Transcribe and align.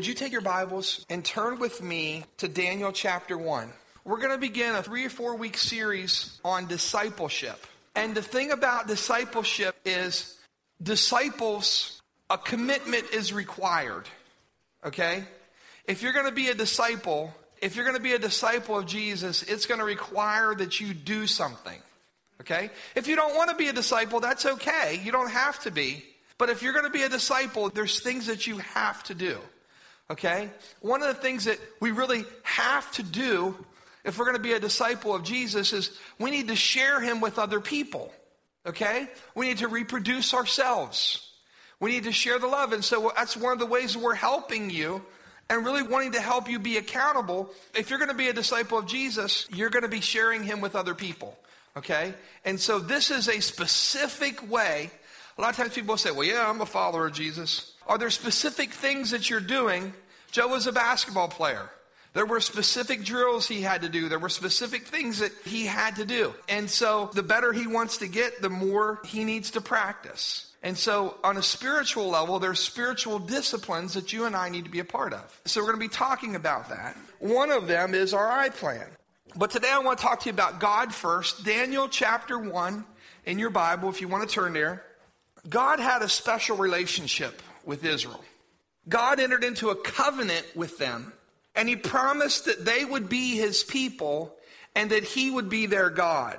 would 0.00 0.06
you 0.06 0.14
take 0.14 0.32
your 0.32 0.40
Bibles 0.40 1.04
and 1.10 1.22
turn 1.22 1.58
with 1.58 1.82
me 1.82 2.24
to 2.38 2.48
Daniel 2.48 2.90
chapter 2.90 3.36
1? 3.36 3.70
We're 4.06 4.16
going 4.16 4.30
to 4.30 4.38
begin 4.38 4.74
a 4.74 4.82
three 4.82 5.04
or 5.04 5.10
four 5.10 5.36
week 5.36 5.58
series 5.58 6.40
on 6.42 6.66
discipleship. 6.68 7.66
And 7.94 8.14
the 8.14 8.22
thing 8.22 8.50
about 8.50 8.88
discipleship 8.88 9.76
is 9.84 10.38
disciples, 10.82 12.00
a 12.30 12.38
commitment 12.38 13.12
is 13.12 13.34
required. 13.34 14.08
Okay? 14.86 15.22
If 15.84 16.02
you're 16.02 16.14
going 16.14 16.24
to 16.24 16.32
be 16.32 16.48
a 16.48 16.54
disciple, 16.54 17.34
if 17.60 17.76
you're 17.76 17.84
going 17.84 17.98
to 17.98 18.02
be 18.02 18.14
a 18.14 18.18
disciple 18.18 18.78
of 18.78 18.86
Jesus, 18.86 19.42
it's 19.42 19.66
going 19.66 19.80
to 19.80 19.84
require 19.84 20.54
that 20.54 20.80
you 20.80 20.94
do 20.94 21.26
something. 21.26 21.78
Okay? 22.40 22.70
If 22.94 23.06
you 23.06 23.16
don't 23.16 23.36
want 23.36 23.50
to 23.50 23.56
be 23.56 23.68
a 23.68 23.74
disciple, 23.74 24.20
that's 24.20 24.46
okay. 24.46 24.98
You 25.04 25.12
don't 25.12 25.30
have 25.30 25.58
to 25.64 25.70
be. 25.70 26.02
But 26.38 26.48
if 26.48 26.62
you're 26.62 26.72
going 26.72 26.86
to 26.86 26.90
be 26.90 27.02
a 27.02 27.10
disciple, 27.10 27.68
there's 27.68 28.00
things 28.00 28.28
that 28.28 28.46
you 28.46 28.56
have 28.56 29.02
to 29.02 29.14
do. 29.14 29.38
Okay? 30.10 30.50
One 30.80 31.02
of 31.02 31.08
the 31.08 31.22
things 31.22 31.44
that 31.44 31.58
we 31.78 31.92
really 31.92 32.24
have 32.42 32.90
to 32.92 33.02
do 33.02 33.56
if 34.04 34.18
we're 34.18 34.24
going 34.24 34.36
to 34.36 34.42
be 34.42 34.54
a 34.54 34.60
disciple 34.60 35.14
of 35.14 35.22
Jesus 35.22 35.72
is 35.72 35.96
we 36.18 36.30
need 36.30 36.48
to 36.48 36.56
share 36.56 37.00
him 37.00 37.20
with 37.20 37.38
other 37.38 37.60
people. 37.60 38.12
Okay? 38.66 39.08
We 39.34 39.46
need 39.48 39.58
to 39.58 39.68
reproduce 39.68 40.34
ourselves. 40.34 41.26
We 41.78 41.92
need 41.92 42.04
to 42.04 42.12
share 42.12 42.38
the 42.38 42.46
love. 42.46 42.72
And 42.72 42.84
so 42.84 43.12
that's 43.14 43.36
one 43.36 43.52
of 43.52 43.58
the 43.58 43.66
ways 43.66 43.96
we're 43.96 44.14
helping 44.14 44.68
you 44.70 45.02
and 45.48 45.64
really 45.64 45.82
wanting 45.82 46.12
to 46.12 46.20
help 46.20 46.48
you 46.48 46.58
be 46.58 46.76
accountable. 46.76 47.50
If 47.74 47.90
you're 47.90 47.98
going 47.98 48.10
to 48.10 48.16
be 48.16 48.28
a 48.28 48.32
disciple 48.32 48.78
of 48.78 48.86
Jesus, 48.86 49.46
you're 49.52 49.70
going 49.70 49.82
to 49.82 49.88
be 49.88 50.00
sharing 50.00 50.42
him 50.42 50.60
with 50.60 50.76
other 50.76 50.94
people. 50.94 51.38
Okay? 51.76 52.14
And 52.44 52.58
so 52.58 52.78
this 52.78 53.10
is 53.10 53.28
a 53.28 53.40
specific 53.40 54.50
way. 54.50 54.90
A 55.38 55.40
lot 55.40 55.50
of 55.50 55.56
times 55.56 55.74
people 55.74 55.96
say, 55.96 56.10
well, 56.10 56.24
yeah, 56.24 56.48
I'm 56.48 56.60
a 56.60 56.66
follower 56.66 57.06
of 57.06 57.12
Jesus. 57.12 57.72
Are 57.90 57.98
there 57.98 58.10
specific 58.10 58.72
things 58.72 59.10
that 59.10 59.28
you're 59.28 59.40
doing? 59.40 59.92
Joe 60.30 60.46
was 60.46 60.68
a 60.68 60.72
basketball 60.72 61.26
player. 61.26 61.68
There 62.12 62.24
were 62.24 62.40
specific 62.40 63.02
drills 63.02 63.48
he 63.48 63.62
had 63.62 63.82
to 63.82 63.88
do. 63.88 64.08
There 64.08 64.20
were 64.20 64.28
specific 64.28 64.86
things 64.86 65.18
that 65.18 65.32
he 65.44 65.66
had 65.66 65.96
to 65.96 66.04
do. 66.04 66.32
And 66.48 66.70
so 66.70 67.10
the 67.14 67.24
better 67.24 67.52
he 67.52 67.66
wants 67.66 67.98
to 67.98 68.06
get, 68.06 68.42
the 68.42 68.48
more 68.48 69.00
he 69.04 69.24
needs 69.24 69.50
to 69.52 69.60
practice. 69.60 70.52
And 70.62 70.78
so, 70.78 71.16
on 71.24 71.36
a 71.36 71.42
spiritual 71.42 72.10
level, 72.10 72.38
there's 72.38 72.60
spiritual 72.60 73.18
disciplines 73.18 73.94
that 73.94 74.12
you 74.12 74.26
and 74.26 74.36
I 74.36 74.50
need 74.50 74.64
to 74.64 74.70
be 74.70 74.80
a 74.80 74.84
part 74.84 75.14
of. 75.14 75.40
So, 75.46 75.60
we're 75.60 75.68
going 75.68 75.80
to 75.80 75.88
be 75.88 75.88
talking 75.88 76.36
about 76.36 76.68
that. 76.68 76.98
One 77.18 77.50
of 77.50 77.66
them 77.66 77.94
is 77.94 78.12
our 78.12 78.30
I 78.30 78.50
plan. 78.50 78.86
But 79.34 79.50
today 79.50 79.70
I 79.70 79.78
want 79.78 79.98
to 79.98 80.04
talk 80.04 80.20
to 80.20 80.26
you 80.26 80.34
about 80.34 80.60
God 80.60 80.92
first. 80.94 81.46
Daniel 81.46 81.88
chapter 81.88 82.38
1 82.38 82.84
in 83.24 83.38
your 83.38 83.48
Bible, 83.48 83.88
if 83.88 84.02
you 84.02 84.08
want 84.08 84.28
to 84.28 84.32
turn 84.32 84.52
there. 84.52 84.84
God 85.48 85.80
had 85.80 86.02
a 86.02 86.08
special 86.10 86.58
relationship 86.58 87.40
with 87.64 87.84
Israel. 87.84 88.22
God 88.88 89.20
entered 89.20 89.44
into 89.44 89.70
a 89.70 89.76
covenant 89.76 90.46
with 90.54 90.78
them, 90.78 91.12
and 91.54 91.68
he 91.68 91.76
promised 91.76 92.46
that 92.46 92.64
they 92.64 92.84
would 92.84 93.08
be 93.08 93.36
his 93.36 93.62
people 93.62 94.34
and 94.74 94.90
that 94.90 95.04
he 95.04 95.30
would 95.30 95.48
be 95.48 95.66
their 95.66 95.90
God. 95.90 96.38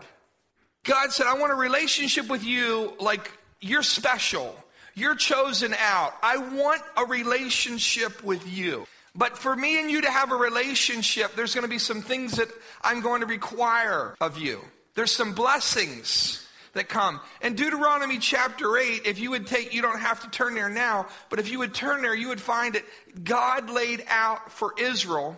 God 0.83 1.11
said, 1.11 1.27
I 1.27 1.35
want 1.35 1.51
a 1.51 1.55
relationship 1.55 2.27
with 2.27 2.43
you 2.43 2.93
like 2.99 3.31
you're 3.59 3.83
special. 3.83 4.55
You're 4.95 5.15
chosen 5.15 5.73
out. 5.77 6.13
I 6.23 6.37
want 6.37 6.81
a 6.97 7.05
relationship 7.05 8.23
with 8.23 8.47
you. 8.47 8.87
But 9.13 9.37
for 9.37 9.55
me 9.55 9.79
and 9.79 9.91
you 9.91 10.01
to 10.01 10.09
have 10.09 10.31
a 10.31 10.35
relationship, 10.35 11.35
there's 11.35 11.53
going 11.53 11.63
to 11.63 11.69
be 11.69 11.77
some 11.77 12.01
things 12.01 12.37
that 12.37 12.47
I'm 12.81 13.01
going 13.01 13.21
to 13.21 13.27
require 13.27 14.15
of 14.21 14.37
you. 14.37 14.61
There's 14.95 15.11
some 15.11 15.33
blessings 15.33 16.45
that 16.73 16.89
come. 16.89 17.19
In 17.41 17.55
Deuteronomy 17.55 18.17
chapter 18.17 18.77
8, 18.77 19.01
if 19.05 19.19
you 19.19 19.31
would 19.31 19.47
take, 19.47 19.73
you 19.73 19.81
don't 19.81 19.99
have 19.99 20.21
to 20.21 20.29
turn 20.29 20.55
there 20.55 20.69
now, 20.69 21.07
but 21.29 21.39
if 21.39 21.49
you 21.49 21.59
would 21.59 21.73
turn 21.73 22.01
there, 22.01 22.15
you 22.15 22.29
would 22.29 22.41
find 22.41 22.75
that 22.75 22.85
God 23.23 23.69
laid 23.69 24.03
out 24.07 24.51
for 24.51 24.73
Israel 24.79 25.37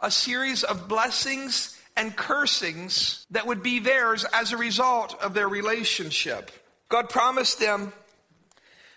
a 0.00 0.10
series 0.10 0.64
of 0.64 0.88
blessings 0.88 1.78
and 1.96 2.16
cursings 2.16 3.24
that 3.30 3.46
would 3.46 3.62
be 3.62 3.78
theirs 3.78 4.24
as 4.32 4.52
a 4.52 4.56
result 4.56 5.14
of 5.22 5.34
their 5.34 5.48
relationship. 5.48 6.50
God 6.88 7.08
promised 7.08 7.60
them 7.60 7.92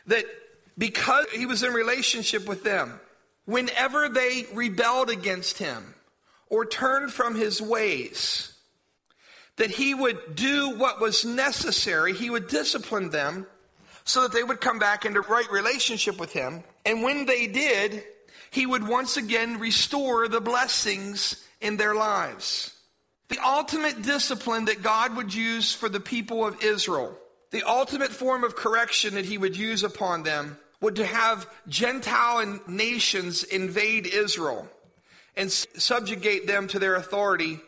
that 0.08 0.26
because 0.78 1.26
he 1.32 1.46
was 1.46 1.64
in 1.64 1.74
relationship 1.74 2.48
with 2.48 2.64
them, 2.64 3.00
whenever 3.46 4.10
they 4.10 4.46
rebelled 4.54 5.10
against 5.10 5.58
him 5.58 5.94
or 6.50 6.66
turned 6.66 7.12
from 7.12 7.36
his 7.36 7.62
ways, 7.62 8.54
that 9.58 9.72
he 9.72 9.94
would 9.94 10.36
do 10.36 10.78
what 10.78 11.02
was 11.02 11.26
necessary. 11.26 12.14
He 12.14 12.30
would 12.30 12.48
discipline 12.48 13.10
them 13.10 13.46
so 14.06 14.22
that 14.22 14.32
they 14.32 14.44
would 14.44 14.62
come 14.62 14.80
back 14.80 15.04
into 15.04 15.22
right 15.22 15.52
relationship 15.52 16.20
with 16.20 16.32
him. 16.32 16.64
And 16.86 17.04
when 17.04 17.26
they 17.26 17.48
did, 17.48 18.04
he 18.52 18.66
would 18.66 18.88
once 18.88 19.18
again 19.18 19.60
restore 19.60 20.28
the 20.28 20.40
blessings 20.40 21.44
in 21.60 21.78
their 21.78 21.94
lives. 21.94 22.74
The 23.30 23.40
ultimate 23.46 24.04
discipline 24.04 24.66
that 24.66 24.84
God 24.84 25.18
would 25.18 25.34
use 25.34 25.74
for 25.74 25.90
the 25.90 26.00
people 26.00 26.46
of 26.46 26.64
Israel, 26.64 27.18
the 27.52 27.64
ultimate 27.64 28.12
form 28.12 28.44
of 28.44 28.56
correction 28.56 29.16
that 29.16 29.26
he 29.26 29.38
would 29.38 29.58
use 29.58 29.84
upon 29.84 30.24
them, 30.24 30.58
would 30.80 30.96
to 30.96 31.06
have 31.06 31.50
Gentile 31.68 32.60
nations 32.68 33.44
invade 33.44 34.06
Israel 34.06 34.70
and 35.36 35.52
subjugate 35.52 36.48
them 36.48 36.68
to 36.68 36.80
their 36.80 36.96
authority 36.96 37.60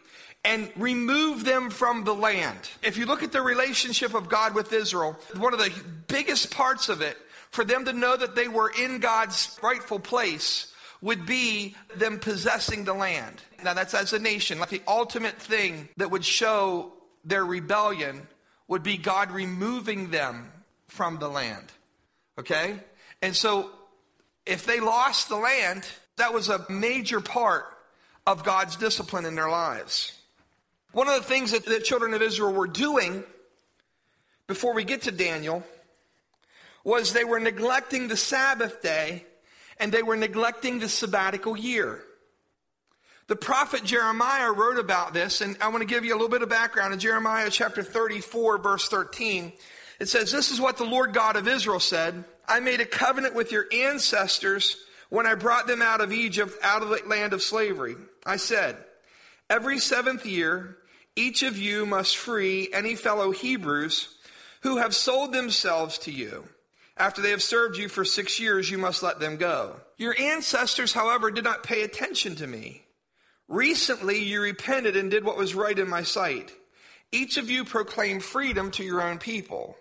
and 0.45 0.71
remove 0.75 1.43
them 1.43 1.69
from 1.69 2.03
the 2.03 2.13
land. 2.13 2.69
If 2.81 2.97
you 2.97 3.05
look 3.05 3.23
at 3.23 3.31
the 3.31 3.41
relationship 3.41 4.13
of 4.13 4.29
God 4.29 4.55
with 4.55 4.71
Israel, 4.71 5.17
one 5.35 5.53
of 5.53 5.59
the 5.59 5.71
biggest 6.07 6.51
parts 6.51 6.89
of 6.89 7.01
it, 7.01 7.17
for 7.51 7.65
them 7.65 7.85
to 7.85 7.93
know 7.93 8.15
that 8.15 8.35
they 8.35 8.47
were 8.47 8.71
in 8.79 8.99
God's 8.99 9.59
rightful 9.61 9.99
place, 9.99 10.73
would 11.01 11.25
be 11.25 11.75
them 11.95 12.19
possessing 12.19 12.83
the 12.83 12.93
land. 12.93 13.41
Now, 13.63 13.73
that's 13.73 13.93
as 13.93 14.13
a 14.13 14.19
nation. 14.19 14.59
Like 14.59 14.69
the 14.69 14.81
ultimate 14.87 15.35
thing 15.35 15.89
that 15.97 16.11
would 16.11 16.25
show 16.25 16.93
their 17.25 17.45
rebellion 17.45 18.27
would 18.67 18.83
be 18.83 18.97
God 18.97 19.31
removing 19.31 20.11
them 20.11 20.51
from 20.87 21.17
the 21.17 21.29
land. 21.29 21.65
Okay? 22.37 22.79
And 23.21 23.35
so, 23.35 23.71
if 24.45 24.65
they 24.65 24.79
lost 24.79 25.29
the 25.29 25.35
land, 25.35 25.85
that 26.17 26.33
was 26.33 26.49
a 26.49 26.65
major 26.69 27.19
part 27.19 27.65
of 28.25 28.43
God's 28.43 28.75
discipline 28.75 29.25
in 29.25 29.35
their 29.35 29.49
lives. 29.49 30.13
One 30.91 31.07
of 31.07 31.15
the 31.15 31.27
things 31.27 31.51
that 31.51 31.65
the 31.65 31.79
children 31.79 32.13
of 32.13 32.21
Israel 32.21 32.53
were 32.53 32.67
doing 32.67 33.23
before 34.47 34.73
we 34.73 34.83
get 34.83 35.03
to 35.03 35.11
Daniel 35.11 35.63
was 36.83 37.13
they 37.13 37.23
were 37.23 37.39
neglecting 37.39 38.07
the 38.07 38.17
Sabbath 38.17 38.81
day 38.81 39.25
and 39.79 39.91
they 39.91 40.03
were 40.03 40.17
neglecting 40.17 40.79
the 40.79 40.89
sabbatical 40.89 41.55
year. 41.55 42.03
The 43.27 43.35
prophet 43.35 43.83
Jeremiah 43.83 44.51
wrote 44.51 44.79
about 44.79 45.13
this, 45.13 45.41
and 45.41 45.55
I 45.61 45.67
want 45.67 45.81
to 45.81 45.87
give 45.87 46.03
you 46.03 46.13
a 46.13 46.17
little 46.17 46.29
bit 46.29 46.41
of 46.41 46.49
background 46.49 46.93
in 46.93 46.99
Jeremiah 46.99 47.51
chapter 47.51 47.83
34, 47.83 48.57
verse 48.57 48.87
13. 48.87 49.53
It 49.99 50.09
says, 50.09 50.31
This 50.31 50.49
is 50.49 50.59
what 50.59 50.77
the 50.77 50.83
Lord 50.83 51.13
God 51.13 51.35
of 51.35 51.47
Israel 51.47 51.79
said 51.79 52.25
I 52.47 52.59
made 52.59 52.81
a 52.81 52.85
covenant 52.85 53.35
with 53.35 53.51
your 53.51 53.67
ancestors 53.71 54.77
when 55.09 55.27
I 55.27 55.35
brought 55.35 55.67
them 55.67 55.83
out 55.83 56.01
of 56.01 56.11
Egypt, 56.11 56.53
out 56.63 56.81
of 56.81 56.89
the 56.89 57.03
land 57.05 57.33
of 57.33 57.43
slavery. 57.43 57.95
I 58.25 58.37
said, 58.37 58.77
Every 59.47 59.77
seventh 59.77 60.25
year, 60.25 60.78
each 61.15 61.43
of 61.43 61.57
you 61.57 61.85
must 61.85 62.17
free 62.17 62.69
any 62.73 62.95
fellow 62.95 63.31
Hebrews 63.31 64.15
who 64.61 64.77
have 64.77 64.95
sold 64.95 65.33
themselves 65.33 65.97
to 65.99 66.11
you. 66.11 66.47
After 66.97 67.21
they 67.21 67.29
have 67.29 67.43
served 67.43 67.77
you 67.77 67.87
for 67.87 68.03
six 68.03 68.39
years, 68.39 68.69
you 68.69 68.77
must 68.77 69.01
let 69.01 69.19
them 69.19 69.37
go. 69.37 69.79
Your 69.97 70.19
ancestors, 70.19 70.91
however, 70.91 71.31
did 71.31 71.43
not 71.43 71.63
pay 71.63 71.83
attention 71.83 72.35
to 72.35 72.47
me. 72.47 72.83
Recently, 73.47 74.19
you 74.23 74.41
repented 74.41 74.95
and 74.95 75.09
did 75.09 75.23
what 75.23 75.37
was 75.37 75.55
right 75.55 75.77
in 75.77 75.89
my 75.89 76.03
sight. 76.03 76.51
Each 77.11 77.37
of 77.37 77.49
you 77.49 77.65
proclaimed 77.65 78.23
freedom 78.23 78.69
to 78.71 78.83
your 78.83 79.01
own 79.01 79.17
people. 79.17 79.75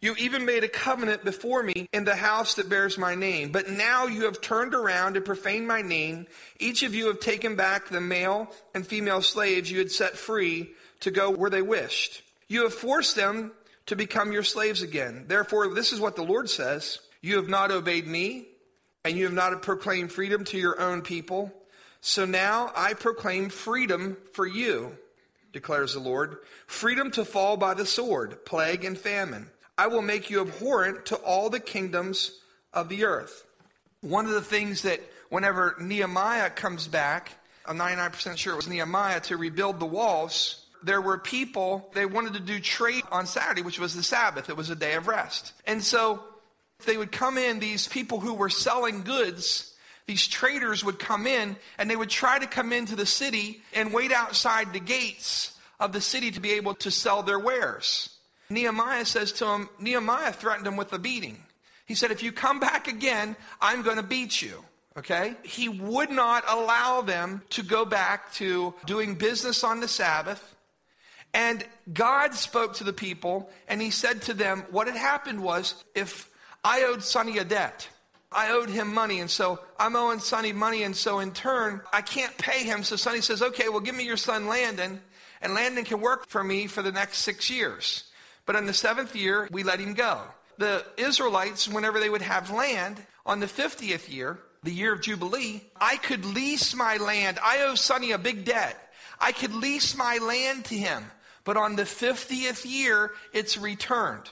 You 0.00 0.14
even 0.18 0.44
made 0.44 0.62
a 0.62 0.68
covenant 0.68 1.24
before 1.24 1.62
me 1.62 1.88
in 1.92 2.04
the 2.04 2.16
house 2.16 2.54
that 2.54 2.68
bears 2.68 2.98
my 2.98 3.14
name. 3.14 3.50
But 3.50 3.70
now 3.70 4.06
you 4.06 4.24
have 4.24 4.40
turned 4.40 4.74
around 4.74 5.16
and 5.16 5.24
profaned 5.24 5.66
my 5.66 5.82
name. 5.82 6.26
Each 6.58 6.82
of 6.82 6.94
you 6.94 7.06
have 7.06 7.20
taken 7.20 7.56
back 7.56 7.88
the 7.88 8.00
male 8.00 8.48
and 8.74 8.86
female 8.86 9.22
slaves 9.22 9.70
you 9.70 9.78
had 9.78 9.90
set 9.90 10.16
free 10.16 10.70
to 11.00 11.10
go 11.10 11.30
where 11.30 11.50
they 11.50 11.62
wished. 11.62 12.22
You 12.48 12.64
have 12.64 12.74
forced 12.74 13.16
them 13.16 13.52
to 13.86 13.96
become 13.96 14.32
your 14.32 14.42
slaves 14.42 14.82
again. 14.82 15.24
Therefore, 15.28 15.74
this 15.74 15.92
is 15.92 16.00
what 16.00 16.16
the 16.16 16.22
Lord 16.22 16.50
says 16.50 17.00
You 17.22 17.36
have 17.36 17.48
not 17.48 17.70
obeyed 17.70 18.06
me, 18.06 18.46
and 19.04 19.16
you 19.16 19.24
have 19.24 19.32
not 19.32 19.62
proclaimed 19.62 20.12
freedom 20.12 20.44
to 20.44 20.58
your 20.58 20.80
own 20.80 21.02
people. 21.02 21.52
So 22.00 22.24
now 22.24 22.70
I 22.76 22.94
proclaim 22.94 23.48
freedom 23.48 24.16
for 24.32 24.46
you, 24.46 24.96
declares 25.52 25.94
the 25.94 26.00
Lord 26.00 26.38
freedom 26.66 27.10
to 27.12 27.24
fall 27.24 27.56
by 27.56 27.74
the 27.74 27.86
sword, 27.86 28.44
plague, 28.44 28.84
and 28.84 28.98
famine. 28.98 29.50
I 29.78 29.88
will 29.88 30.02
make 30.02 30.30
you 30.30 30.40
abhorrent 30.40 31.06
to 31.06 31.16
all 31.16 31.50
the 31.50 31.60
kingdoms 31.60 32.38
of 32.72 32.88
the 32.88 33.04
earth. 33.04 33.44
One 34.00 34.26
of 34.26 34.32
the 34.32 34.42
things 34.42 34.82
that 34.82 35.00
whenever 35.28 35.76
Nehemiah 35.80 36.50
comes 36.50 36.88
back, 36.88 37.32
I'm 37.66 37.78
99% 37.78 38.36
sure 38.36 38.54
it 38.54 38.56
was 38.56 38.68
Nehemiah 38.68 39.20
to 39.22 39.36
rebuild 39.36 39.80
the 39.80 39.86
walls, 39.86 40.66
there 40.82 41.00
were 41.00 41.18
people, 41.18 41.90
they 41.94 42.06
wanted 42.06 42.34
to 42.34 42.40
do 42.40 42.60
trade 42.60 43.02
on 43.10 43.26
Saturday, 43.26 43.62
which 43.62 43.80
was 43.80 43.94
the 43.94 44.02
Sabbath. 44.02 44.48
It 44.48 44.56
was 44.56 44.70
a 44.70 44.76
day 44.76 44.94
of 44.94 45.08
rest. 45.08 45.52
And 45.66 45.82
so 45.82 46.22
they 46.84 46.96
would 46.96 47.12
come 47.12 47.38
in, 47.38 47.58
these 47.58 47.88
people 47.88 48.20
who 48.20 48.34
were 48.34 48.50
selling 48.50 49.02
goods, 49.02 49.74
these 50.06 50.26
traders 50.26 50.84
would 50.84 50.98
come 50.98 51.26
in 51.26 51.56
and 51.78 51.90
they 51.90 51.96
would 51.96 52.10
try 52.10 52.38
to 52.38 52.46
come 52.46 52.72
into 52.72 52.94
the 52.94 53.06
city 53.06 53.62
and 53.74 53.92
wait 53.92 54.12
outside 54.12 54.72
the 54.72 54.80
gates 54.80 55.56
of 55.80 55.92
the 55.92 56.00
city 56.00 56.30
to 56.30 56.40
be 56.40 56.52
able 56.52 56.74
to 56.74 56.90
sell 56.90 57.22
their 57.22 57.38
wares. 57.38 58.15
Nehemiah 58.48 59.04
says 59.04 59.32
to 59.32 59.46
him, 59.46 59.68
Nehemiah 59.78 60.32
threatened 60.32 60.66
him 60.66 60.76
with 60.76 60.92
a 60.92 60.98
beating. 60.98 61.42
He 61.86 61.94
said, 61.94 62.10
If 62.10 62.22
you 62.22 62.32
come 62.32 62.60
back 62.60 62.88
again, 62.88 63.36
I'm 63.60 63.82
going 63.82 63.96
to 63.96 64.02
beat 64.02 64.42
you. 64.42 64.64
Okay? 64.96 65.34
He 65.42 65.68
would 65.68 66.10
not 66.10 66.44
allow 66.48 67.02
them 67.02 67.42
to 67.50 67.62
go 67.62 67.84
back 67.84 68.32
to 68.34 68.74
doing 68.86 69.14
business 69.14 69.62
on 69.62 69.80
the 69.80 69.88
Sabbath. 69.88 70.54
And 71.34 71.64
God 71.92 72.34
spoke 72.34 72.74
to 72.74 72.84
the 72.84 72.92
people 72.94 73.50
and 73.68 73.82
he 73.82 73.90
said 73.90 74.22
to 74.22 74.34
them, 74.34 74.64
What 74.70 74.86
had 74.86 74.96
happened 74.96 75.42
was 75.42 75.84
if 75.94 76.30
I 76.64 76.84
owed 76.84 77.02
Sonny 77.02 77.38
a 77.38 77.44
debt, 77.44 77.88
I 78.32 78.50
owed 78.50 78.68
him 78.68 78.92
money, 78.92 79.20
and 79.20 79.30
so 79.30 79.60
I'm 79.78 79.94
owing 79.94 80.18
Sonny 80.18 80.52
money, 80.52 80.82
and 80.82 80.96
so 80.96 81.20
in 81.20 81.30
turn, 81.30 81.80
I 81.92 82.02
can't 82.02 82.36
pay 82.36 82.64
him. 82.64 82.82
So 82.82 82.96
Sonny 82.96 83.20
says, 83.20 83.40
Okay, 83.40 83.68
well, 83.68 83.80
give 83.80 83.94
me 83.94 84.04
your 84.04 84.16
son 84.16 84.48
Landon, 84.48 85.00
and 85.40 85.54
Landon 85.54 85.84
can 85.84 86.00
work 86.00 86.26
for 86.28 86.42
me 86.42 86.66
for 86.66 86.82
the 86.82 86.92
next 86.92 87.18
six 87.18 87.48
years. 87.50 88.04
But 88.46 88.56
in 88.56 88.66
the 88.66 88.72
seventh 88.72 89.14
year, 89.14 89.48
we 89.50 89.62
let 89.62 89.80
him 89.80 89.94
go. 89.94 90.22
The 90.58 90.84
Israelites, 90.96 91.68
whenever 91.68 92.00
they 92.00 92.08
would 92.08 92.22
have 92.22 92.50
land, 92.50 93.02
on 93.26 93.40
the 93.40 93.46
50th 93.46 94.10
year, 94.10 94.38
the 94.62 94.72
year 94.72 94.92
of 94.92 95.02
Jubilee, 95.02 95.62
I 95.78 95.96
could 95.96 96.24
lease 96.24 96.74
my 96.74 96.96
land. 96.96 97.38
I 97.42 97.62
owe 97.62 97.74
Sonny 97.74 98.12
a 98.12 98.18
big 98.18 98.44
debt. 98.44 98.76
I 99.20 99.32
could 99.32 99.52
lease 99.52 99.96
my 99.96 100.18
land 100.18 100.64
to 100.66 100.76
him. 100.76 101.04
But 101.44 101.56
on 101.56 101.76
the 101.76 101.82
50th 101.82 102.64
year, 102.64 103.12
it's 103.32 103.58
returned. 103.58 104.30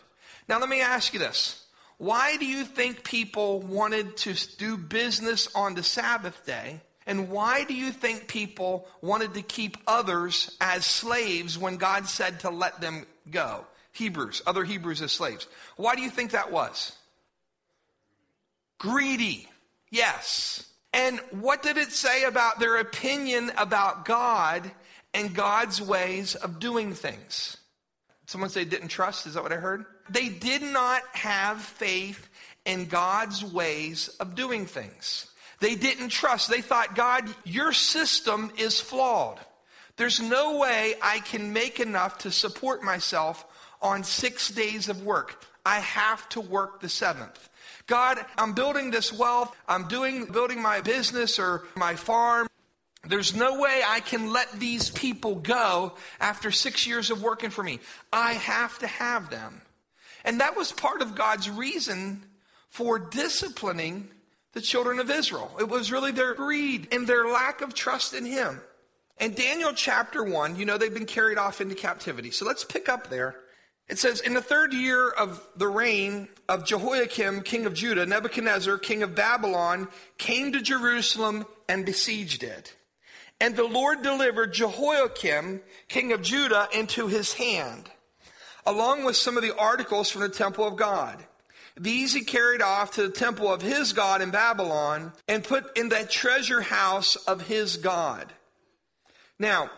Now, 0.49 0.59
let 0.61 0.69
me 0.69 0.81
ask 0.81 1.13
you 1.13 1.19
this. 1.19 1.65
Why 1.99 2.37
do 2.37 2.47
you 2.47 2.65
think 2.65 3.05
people 3.05 3.61
wanted 3.61 4.17
to 4.19 4.35
do 4.57 4.77
business 4.77 5.49
on 5.55 5.75
the 5.75 5.83
Sabbath 5.83 6.45
day? 6.45 6.81
And 7.07 7.31
why 7.31 7.65
do 7.65 7.75
you 7.75 7.93
think 7.93 8.29
people 8.29 8.89
wanted 9.01 9.35
to 9.35 9.43
keep 9.43 9.77
others 9.87 10.57
as 10.61 10.87
slaves 10.87 11.59
when 11.59 11.77
God 11.77 12.07
said 12.07 12.41
to 12.41 12.51
let 12.51 12.81
them 12.81 13.07
go? 13.31 13.67
Hebrews, 13.95 14.43
other 14.47 14.65
Hebrews 14.65 15.01
as 15.01 15.13
slaves. 15.13 15.47
Why 15.77 15.95
do 15.95 16.03
you 16.03 16.11
think 16.11 16.33
that 16.33 16.53
was? 16.53 16.93
Greedy. 18.79 19.49
Yes. 19.91 20.69
And 20.93 21.21
what 21.31 21.63
did 21.63 21.77
it 21.77 21.93
say 21.93 22.25
about 22.25 22.59
their 22.59 22.77
opinion 22.77 23.53
about 23.57 24.05
God 24.05 24.71
and 25.15 25.35
God's 25.35 25.81
ways 25.81 26.35
of 26.35 26.59
doing 26.59 26.93
things? 26.93 27.57
Someone 28.27 28.51
say 28.51 28.65
didn't 28.65 28.89
trust? 28.89 29.27
Is 29.27 29.35
that 29.35 29.43
what 29.43 29.53
I 29.53 29.57
heard? 29.57 29.85
They 30.11 30.29
did 30.29 30.63
not 30.63 31.03
have 31.13 31.63
faith 31.63 32.29
in 32.65 32.87
God's 32.87 33.45
ways 33.45 34.09
of 34.21 34.35
doing 34.35 34.67
things. 34.67 35.29
They 35.61 35.77
didn't 35.77 36.09
trust. 36.09 36.51
They 36.51 36.63
thought, 36.63 36.97
God, 36.97 37.29
your 37.45 37.73
system 37.73 38.51
is 38.59 38.81
flawed. 38.81 39.39
There's 39.97 40.21
no 40.21 40.59
way 40.59 40.95
I 41.01 41.21
can 41.21 41.53
make 41.53 41.79
enough 41.79 42.19
to 42.19 42.33
support 42.33 42.83
myself 42.83 43.47
on 43.85 44.03
six 44.03 44.51
days 44.51 44.89
of 44.89 45.05
work. 45.05 45.45
I 45.65 45.79
have 45.79 46.29
to 46.31 46.41
work 46.41 46.81
the 46.81 46.89
seventh. 46.89 47.49
God, 47.87 48.19
I'm 48.39 48.55
building 48.55 48.91
this 48.91 49.13
wealth. 49.13 49.55
I'm 49.69 49.87
doing, 49.89 50.25
building 50.25 50.61
my 50.61 50.81
business 50.81 51.39
or 51.39 51.65
my 51.77 51.95
farm. 51.95 52.49
There's 53.07 53.37
no 53.37 53.61
way 53.61 53.83
I 53.87 54.01
can 54.01 54.33
let 54.33 54.51
these 54.53 54.91
people 54.91 55.35
go 55.35 55.93
after 56.19 56.51
six 56.51 56.87
years 56.87 57.11
of 57.11 57.23
working 57.23 57.51
for 57.51 57.63
me. 57.63 57.81
I 58.11 58.33
have 58.33 58.79
to 58.79 58.87
have 58.87 59.29
them. 59.29 59.61
And 60.25 60.41
that 60.41 60.57
was 60.57 60.73
part 60.73 61.03
of 61.03 61.15
God's 61.15 61.51
reason 61.51 62.25
for 62.71 62.99
disciplining 62.99 64.09
the 64.55 64.63
children 64.63 64.99
of 64.99 65.11
Israel. 65.11 65.55
It 65.61 65.69
was 65.69 65.93
really 65.93 66.13
their 66.13 66.33
greed 66.33 66.89
and 66.93 67.07
their 67.07 67.29
lack 67.29 67.61
of 67.61 67.75
trust 67.75 68.15
in 68.15 68.25
Him. 68.25 68.63
And 69.19 69.37
Daniel 69.37 69.73
chapter 69.75 70.25
1, 70.25 70.57
you 70.57 70.65
know, 70.65 70.79
they've 70.79 70.93
been 70.93 71.05
carried 71.05 71.37
off 71.37 71.61
into 71.61 71.75
captivity. 71.75 72.31
So 72.31 72.47
let's 72.47 72.65
pick 72.65 72.89
up 72.89 73.11
there. 73.11 73.37
It 73.89 73.99
says, 73.99 74.21
In 74.21 74.35
the 74.35 74.43
third 74.43 74.73
year 74.73 75.09
of 75.09 75.47
the 75.57 75.69
reign 75.69 76.29
of 76.49 76.65
Jehoiakim, 76.65 77.43
king 77.43 77.67
of 77.67 77.75
Judah, 77.75 78.07
Nebuchadnezzar, 78.07 78.79
king 78.79 79.03
of 79.03 79.15
Babylon, 79.15 79.89
came 80.17 80.53
to 80.53 80.61
Jerusalem 80.61 81.47
and 81.69 81.85
besieged 81.85 82.43
it. 82.43 82.75
And 83.41 83.57
the 83.57 83.65
Lord 83.65 84.03
delivered 84.03 84.55
Jehoiakim, 84.55 85.61
king 85.89 86.13
of 86.13 86.23
Judah, 86.23 86.69
into 86.73 87.09
his 87.09 87.35
hand, 87.35 87.91
along 88.65 89.05
with 89.05 89.17
some 89.17 89.37
of 89.37 89.43
the 89.43 89.57
articles 89.57 90.11
from 90.11 90.23
the 90.23 90.29
temple 90.29 90.67
of 90.67 90.77
God. 90.77 91.23
These 91.77 92.15
he 92.15 92.23
carried 92.23 92.63
off 92.63 92.93
to 92.93 93.03
the 93.03 93.13
temple 93.13 93.53
of 93.53 93.61
his 93.61 93.93
God 93.93 94.23
in 94.23 94.31
Babylon 94.31 95.13
and 95.27 95.43
put 95.43 95.77
in 95.77 95.89
the 95.89 96.07
treasure 96.09 96.61
house 96.61 97.17
of 97.17 97.43
his 97.43 97.77
God. 97.77 98.33
Now, 99.39 99.71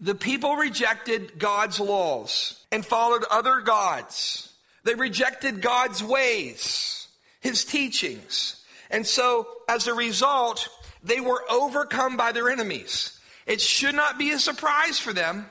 the 0.00 0.14
people 0.14 0.56
rejected 0.56 1.38
God's 1.38 1.78
laws 1.78 2.64
and 2.72 2.84
followed 2.84 3.24
other 3.30 3.60
gods. 3.60 4.52
They 4.84 4.94
rejected 4.94 5.60
God's 5.60 6.02
ways, 6.02 7.06
his 7.40 7.64
teachings. 7.64 8.64
And 8.90 9.06
so, 9.06 9.46
as 9.68 9.86
a 9.86 9.94
result, 9.94 10.68
they 11.02 11.20
were 11.20 11.44
overcome 11.50 12.16
by 12.16 12.32
their 12.32 12.50
enemies. 12.50 13.18
It 13.46 13.60
should 13.60 13.94
not 13.94 14.18
be 14.18 14.30
a 14.30 14.38
surprise 14.38 14.98
for 14.98 15.12
them 15.12 15.46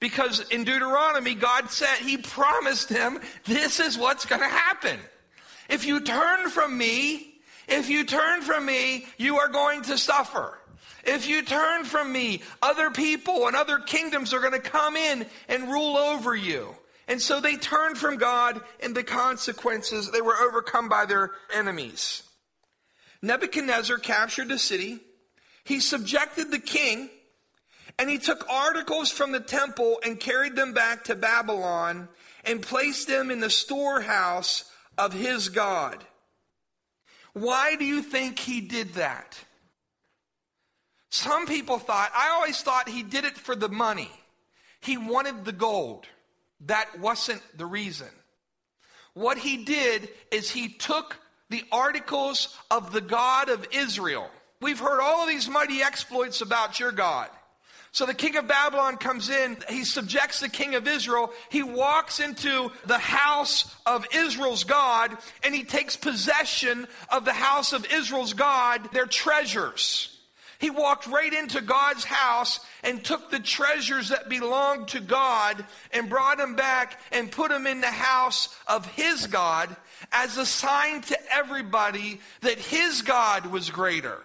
because 0.00 0.40
in 0.50 0.64
Deuteronomy, 0.64 1.34
God 1.34 1.70
said, 1.70 1.96
He 1.98 2.16
promised 2.16 2.88
them, 2.88 3.20
this 3.44 3.78
is 3.78 3.98
what's 3.98 4.24
going 4.24 4.40
to 4.40 4.48
happen. 4.48 4.98
If 5.68 5.84
you 5.84 6.00
turn 6.00 6.48
from 6.50 6.76
me, 6.76 7.34
if 7.68 7.88
you 7.88 8.04
turn 8.04 8.42
from 8.42 8.66
me, 8.66 9.06
you 9.16 9.38
are 9.38 9.48
going 9.48 9.82
to 9.82 9.96
suffer. 9.96 10.58
If 11.04 11.28
you 11.28 11.42
turn 11.42 11.84
from 11.84 12.12
me, 12.12 12.42
other 12.60 12.90
people 12.90 13.46
and 13.46 13.56
other 13.56 13.78
kingdoms 13.78 14.32
are 14.32 14.40
going 14.40 14.52
to 14.52 14.60
come 14.60 14.96
in 14.96 15.26
and 15.48 15.70
rule 15.70 15.96
over 15.96 16.34
you. 16.34 16.76
And 17.08 17.20
so 17.20 17.40
they 17.40 17.56
turned 17.56 17.98
from 17.98 18.16
God, 18.16 18.60
and 18.80 18.94
the 18.94 19.02
consequences, 19.02 20.10
they 20.10 20.20
were 20.20 20.36
overcome 20.36 20.88
by 20.88 21.04
their 21.04 21.32
enemies. 21.52 22.22
Nebuchadnezzar 23.20 23.98
captured 23.98 24.48
the 24.48 24.58
city. 24.58 25.00
He 25.64 25.80
subjected 25.80 26.50
the 26.50 26.60
king, 26.60 27.10
and 27.98 28.08
he 28.08 28.18
took 28.18 28.48
articles 28.48 29.10
from 29.10 29.32
the 29.32 29.40
temple 29.40 29.98
and 30.04 30.18
carried 30.18 30.56
them 30.56 30.72
back 30.72 31.04
to 31.04 31.14
Babylon 31.14 32.08
and 32.44 32.62
placed 32.62 33.08
them 33.08 33.30
in 33.30 33.40
the 33.40 33.50
storehouse 33.50 34.64
of 34.96 35.12
his 35.12 35.48
God. 35.48 36.04
Why 37.32 37.76
do 37.76 37.84
you 37.84 38.02
think 38.02 38.38
he 38.38 38.60
did 38.60 38.94
that? 38.94 39.38
Some 41.12 41.46
people 41.46 41.78
thought, 41.78 42.10
I 42.16 42.30
always 42.30 42.62
thought 42.62 42.88
he 42.88 43.02
did 43.02 43.26
it 43.26 43.36
for 43.36 43.54
the 43.54 43.68
money. 43.68 44.10
He 44.80 44.96
wanted 44.96 45.44
the 45.44 45.52
gold. 45.52 46.06
That 46.62 46.98
wasn't 47.00 47.42
the 47.54 47.66
reason. 47.66 48.08
What 49.12 49.36
he 49.36 49.58
did 49.58 50.08
is 50.30 50.50
he 50.50 50.70
took 50.70 51.18
the 51.50 51.64
articles 51.70 52.56
of 52.70 52.92
the 52.92 53.02
God 53.02 53.50
of 53.50 53.68
Israel. 53.72 54.30
We've 54.62 54.78
heard 54.78 55.02
all 55.02 55.24
of 55.24 55.28
these 55.28 55.50
mighty 55.50 55.82
exploits 55.82 56.40
about 56.40 56.80
your 56.80 56.92
God. 56.92 57.28
So 57.90 58.06
the 58.06 58.14
king 58.14 58.36
of 58.36 58.48
Babylon 58.48 58.96
comes 58.96 59.28
in, 59.28 59.58
he 59.68 59.84
subjects 59.84 60.40
the 60.40 60.48
king 60.48 60.76
of 60.76 60.88
Israel, 60.88 61.30
he 61.50 61.62
walks 61.62 62.20
into 62.20 62.72
the 62.86 62.96
house 62.96 63.70
of 63.84 64.06
Israel's 64.14 64.64
God, 64.64 65.14
and 65.42 65.54
he 65.54 65.64
takes 65.64 65.94
possession 65.94 66.86
of 67.10 67.26
the 67.26 67.34
house 67.34 67.74
of 67.74 67.84
Israel's 67.92 68.32
God, 68.32 68.94
their 68.94 69.04
treasures. 69.04 70.08
He 70.62 70.70
walked 70.70 71.08
right 71.08 71.32
into 71.32 71.60
God's 71.60 72.04
house 72.04 72.60
and 72.84 73.02
took 73.02 73.32
the 73.32 73.40
treasures 73.40 74.10
that 74.10 74.28
belonged 74.28 74.86
to 74.88 75.00
God 75.00 75.66
and 75.90 76.08
brought 76.08 76.38
them 76.38 76.54
back 76.54 77.00
and 77.10 77.32
put 77.32 77.50
them 77.50 77.66
in 77.66 77.80
the 77.80 77.90
house 77.90 78.48
of 78.68 78.86
his 78.86 79.26
God 79.26 79.74
as 80.12 80.36
a 80.36 80.46
sign 80.46 81.00
to 81.00 81.18
everybody 81.34 82.20
that 82.42 82.60
his 82.60 83.02
God 83.02 83.46
was 83.46 83.70
greater, 83.70 84.18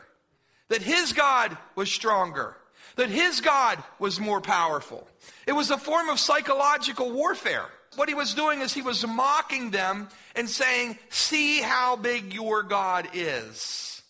that 0.70 0.84
his 0.84 1.12
God 1.12 1.58
was 1.74 1.91
stronger, 1.91 2.56
that 2.98 3.10
his 3.10 3.41
God 3.41 3.84
was 3.98 4.20
more 4.20 4.39
powerful. 4.39 5.08
It 5.48 5.53
was 5.53 5.72
a 5.72 5.77
form 5.79 6.08
of 6.08 6.20
psychological 6.20 7.10
warfare. 7.10 7.65
What 7.96 8.10
he 8.10 8.15
was 8.15 8.36
doing 8.36 8.62
is 8.62 8.75
he 8.75 8.84
was 8.84 9.08
mocking 9.08 9.72
them 9.72 10.08
and 10.36 10.48
saying, 10.48 11.00
See 11.10 11.62
how 11.62 11.96
big 11.96 12.32
your 12.32 12.62
God 12.62 13.08
is. 13.15 14.03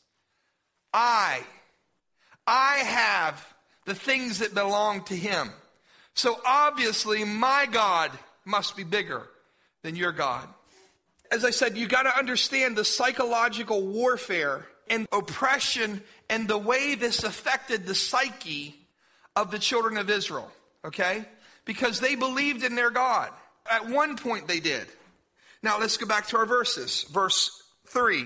I 0.94 1.44
I 2.48 2.78
have 2.78 3.46
the 3.86 3.94
things 3.94 4.40
that 4.40 4.54
belong 4.54 5.04
to 5.06 5.16
him. 5.16 5.52
So 6.14 6.40
obviously, 6.46 7.26
my 7.26 7.68
God 7.70 8.12
must 8.46 8.78
be 8.78 8.84
bigger 8.84 9.28
than 9.84 9.96
your 9.96 10.14
God. 10.14 10.48
As 11.30 11.44
I 11.44 11.52
said, 11.52 11.78
you 11.78 11.88
got 11.88 12.04
to 12.04 12.18
understand 12.18 12.78
the 12.78 12.86
psychological 12.86 13.86
warfare 13.86 14.66
and 14.90 15.08
oppression 15.12 16.02
and 16.30 16.48
the 16.48 16.58
way 16.58 16.96
this 16.96 17.24
affected 17.24 17.86
the 17.86 17.94
psyche 17.94 18.76
of 19.36 19.52
the 19.52 19.60
children 19.60 19.98
of 19.98 20.10
Israel, 20.10 20.50
okay? 20.86 21.26
Because 21.66 22.00
they 22.00 22.16
believed 22.16 22.64
in 22.64 22.76
their 22.76 22.90
God. 22.90 23.30
At 23.70 23.90
one 23.90 24.16
point, 24.16 24.48
they 24.48 24.62
did. 24.62 24.88
Now, 25.62 25.80
let's 25.80 25.98
go 25.98 26.06
back 26.06 26.28
to 26.28 26.38
our 26.38 26.46
verses. 26.46 27.04
Verse 27.12 27.62
3. 27.88 28.26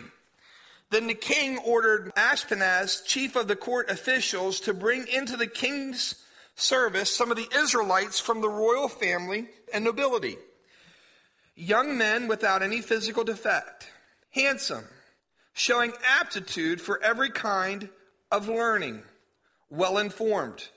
Then 0.91 1.07
the 1.07 1.13
king 1.15 1.57
ordered 1.59 2.13
Ashpenaz, 2.15 3.05
chief 3.05 3.37
of 3.37 3.47
the 3.47 3.55
court 3.55 3.89
officials, 3.89 4.59
to 4.61 4.73
bring 4.73 5.07
into 5.07 5.37
the 5.37 5.47
king's 5.47 6.15
service 6.55 7.09
some 7.09 7.31
of 7.31 7.37
the 7.37 7.47
Israelites 7.55 8.19
from 8.19 8.41
the 8.41 8.49
royal 8.49 8.89
family 8.89 9.47
and 9.73 9.85
nobility. 9.85 10.35
Young 11.55 11.97
men 11.97 12.27
without 12.27 12.61
any 12.61 12.81
physical 12.81 13.23
defect, 13.23 13.89
handsome, 14.31 14.83
showing 15.53 15.93
aptitude 16.19 16.81
for 16.81 17.01
every 17.01 17.29
kind 17.29 17.87
of 18.29 18.49
learning, 18.49 19.01
well 19.69 19.97
informed, 19.97 20.67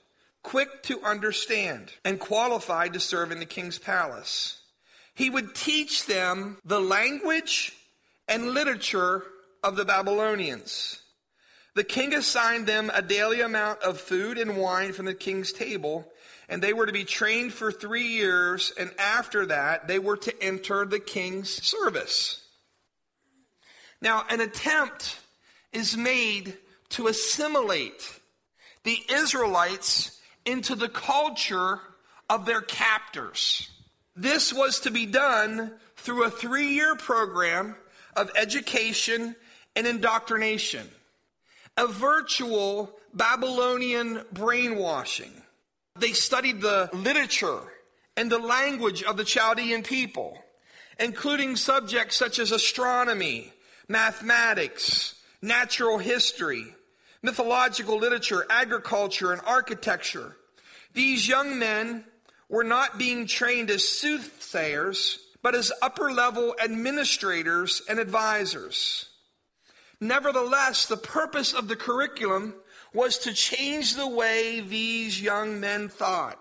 quick 0.44 0.84
to 0.84 1.02
understand, 1.02 1.92
and 2.04 2.20
qualified 2.20 2.92
to 2.92 3.00
serve 3.00 3.32
in 3.32 3.40
the 3.40 3.46
king's 3.46 3.80
palace. 3.80 4.60
He 5.12 5.28
would 5.28 5.56
teach 5.56 6.06
them 6.06 6.58
the 6.64 6.80
language 6.80 7.72
and 8.28 8.50
literature 8.50 9.24
of 9.64 9.76
the 9.76 9.84
Babylonians. 9.86 11.00
The 11.74 11.84
king 11.84 12.14
assigned 12.14 12.66
them 12.66 12.90
a 12.94 13.02
daily 13.02 13.40
amount 13.40 13.82
of 13.82 13.98
food 13.98 14.38
and 14.38 14.58
wine 14.58 14.92
from 14.92 15.06
the 15.06 15.14
king's 15.14 15.52
table, 15.52 16.06
and 16.48 16.62
they 16.62 16.74
were 16.74 16.86
to 16.86 16.92
be 16.92 17.04
trained 17.04 17.54
for 17.54 17.72
three 17.72 18.06
years, 18.06 18.72
and 18.78 18.92
after 18.98 19.46
that, 19.46 19.88
they 19.88 19.98
were 19.98 20.18
to 20.18 20.42
enter 20.42 20.84
the 20.84 21.00
king's 21.00 21.50
service. 21.50 22.42
Now, 24.02 24.24
an 24.28 24.40
attempt 24.40 25.18
is 25.72 25.96
made 25.96 26.56
to 26.90 27.08
assimilate 27.08 28.20
the 28.84 28.98
Israelites 29.10 30.20
into 30.44 30.74
the 30.74 30.90
culture 30.90 31.80
of 32.28 32.44
their 32.44 32.60
captors. 32.60 33.70
This 34.14 34.52
was 34.52 34.80
to 34.80 34.90
be 34.90 35.06
done 35.06 35.72
through 35.96 36.24
a 36.24 36.30
three 36.30 36.68
year 36.68 36.94
program 36.96 37.76
of 38.14 38.30
education 38.36 39.34
and 39.76 39.86
indoctrination, 39.86 40.88
a 41.76 41.86
virtual 41.86 42.92
Babylonian 43.12 44.22
brainwashing. 44.32 45.32
They 45.96 46.12
studied 46.12 46.60
the 46.60 46.90
literature 46.92 47.60
and 48.16 48.30
the 48.30 48.38
language 48.38 49.02
of 49.02 49.16
the 49.16 49.24
Chaldean 49.24 49.82
people, 49.82 50.38
including 50.98 51.56
subjects 51.56 52.16
such 52.16 52.38
as 52.38 52.52
astronomy, 52.52 53.52
mathematics, 53.88 55.14
natural 55.42 55.98
history, 55.98 56.74
mythological 57.22 57.98
literature, 57.98 58.46
agriculture, 58.50 59.32
and 59.32 59.42
architecture. 59.46 60.36
These 60.92 61.26
young 61.26 61.58
men 61.58 62.04
were 62.48 62.64
not 62.64 62.98
being 62.98 63.26
trained 63.26 63.70
as 63.70 63.86
soothsayers, 63.86 65.18
but 65.42 65.54
as 65.54 65.72
upper 65.82 66.12
level 66.12 66.54
administrators 66.62 67.82
and 67.88 67.98
advisors. 67.98 69.08
Nevertheless, 70.04 70.84
the 70.84 70.98
purpose 70.98 71.54
of 71.54 71.66
the 71.66 71.76
curriculum 71.76 72.54
was 72.92 73.16
to 73.20 73.32
change 73.32 73.96
the 73.96 74.06
way 74.06 74.60
these 74.60 75.18
young 75.18 75.60
men 75.60 75.88
thought. 75.88 76.38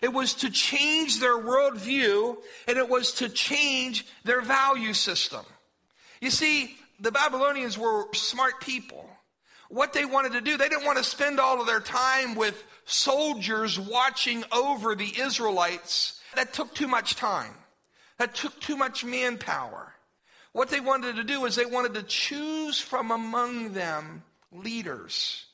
It 0.00 0.12
was 0.12 0.34
to 0.34 0.50
change 0.50 1.18
their 1.18 1.36
worldview 1.36 2.36
and 2.68 2.78
it 2.78 2.88
was 2.88 3.12
to 3.14 3.28
change 3.28 4.06
their 4.22 4.40
value 4.40 4.94
system. 4.94 5.44
You 6.20 6.30
see, 6.30 6.76
the 7.00 7.10
Babylonians 7.10 7.76
were 7.76 8.04
smart 8.14 8.60
people. 8.60 9.10
What 9.68 9.92
they 9.92 10.04
wanted 10.04 10.34
to 10.34 10.40
do, 10.40 10.56
they 10.56 10.68
didn't 10.68 10.86
want 10.86 10.98
to 10.98 11.04
spend 11.04 11.40
all 11.40 11.60
of 11.60 11.66
their 11.66 11.80
time 11.80 12.36
with 12.36 12.62
soldiers 12.84 13.80
watching 13.80 14.44
over 14.52 14.94
the 14.94 15.12
Israelites. 15.20 16.20
That 16.36 16.52
took 16.52 16.72
too 16.72 16.86
much 16.86 17.16
time. 17.16 17.54
That 18.18 18.36
took 18.36 18.60
too 18.60 18.76
much 18.76 19.04
manpower. 19.04 19.92
What 20.52 20.68
they 20.68 20.80
wanted 20.80 21.16
to 21.16 21.24
do 21.24 21.44
is 21.46 21.56
they 21.56 21.64
wanted 21.64 21.94
to 21.94 22.02
choose 22.02 22.78
from 22.78 23.10
among 23.10 23.72
them 23.72 24.22
leaders. 24.52 25.46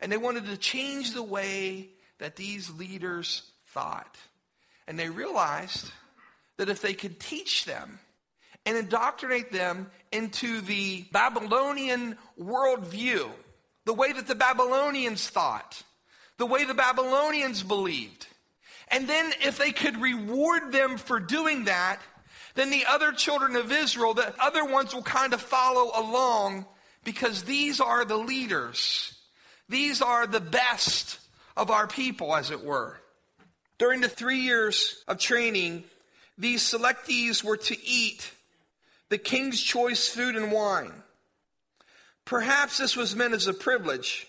And 0.00 0.10
they 0.10 0.16
wanted 0.16 0.46
to 0.46 0.56
change 0.56 1.12
the 1.12 1.22
way 1.22 1.88
that 2.18 2.36
these 2.36 2.70
leaders 2.70 3.42
thought. 3.68 4.16
And 4.86 4.98
they 4.98 5.08
realized 5.08 5.90
that 6.58 6.68
if 6.68 6.82
they 6.82 6.94
could 6.94 7.18
teach 7.18 7.64
them 7.64 7.98
and 8.66 8.76
indoctrinate 8.76 9.52
them 9.52 9.90
into 10.12 10.60
the 10.60 11.02
Babylonian 11.12 12.16
worldview, 12.38 13.30
the 13.84 13.94
way 13.94 14.12
that 14.12 14.26
the 14.26 14.34
Babylonians 14.34 15.28
thought, 15.28 15.82
the 16.36 16.46
way 16.46 16.64
the 16.64 16.74
Babylonians 16.74 17.62
believed. 17.62 18.26
And 18.88 19.08
then 19.08 19.32
if 19.42 19.56
they 19.58 19.72
could 19.72 20.00
reward 20.00 20.72
them 20.72 20.98
for 20.98 21.18
doing 21.18 21.64
that, 21.64 22.00
then 22.54 22.70
the 22.70 22.84
other 22.86 23.12
children 23.12 23.56
of 23.56 23.72
Israel, 23.72 24.14
the 24.14 24.34
other 24.40 24.64
ones 24.64 24.94
will 24.94 25.02
kind 25.02 25.32
of 25.32 25.40
follow 25.40 25.90
along 25.94 26.66
because 27.04 27.44
these 27.44 27.80
are 27.80 28.04
the 28.04 28.16
leaders. 28.16 29.14
These 29.68 30.02
are 30.02 30.26
the 30.26 30.40
best 30.40 31.18
of 31.56 31.70
our 31.70 31.86
people, 31.86 32.34
as 32.34 32.50
it 32.50 32.64
were. 32.64 32.98
During 33.78 34.00
the 34.00 34.08
three 34.08 34.40
years 34.40 35.02
of 35.08 35.18
training, 35.18 35.84
these 36.36 36.62
selectees 36.62 37.42
were 37.42 37.56
to 37.56 37.76
eat 37.84 38.30
the 39.08 39.18
king's 39.18 39.60
choice 39.60 40.08
food 40.08 40.36
and 40.36 40.52
wine. 40.52 40.92
Perhaps 42.24 42.78
this 42.78 42.96
was 42.96 43.16
meant 43.16 43.34
as 43.34 43.46
a 43.46 43.54
privilege, 43.54 44.26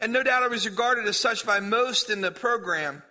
and 0.00 0.12
no 0.12 0.22
doubt 0.22 0.42
it 0.42 0.50
was 0.50 0.66
regarded 0.66 1.06
as 1.06 1.16
such 1.16 1.46
by 1.46 1.60
most 1.60 2.10
in 2.10 2.20
the 2.20 2.30
program. 2.30 3.02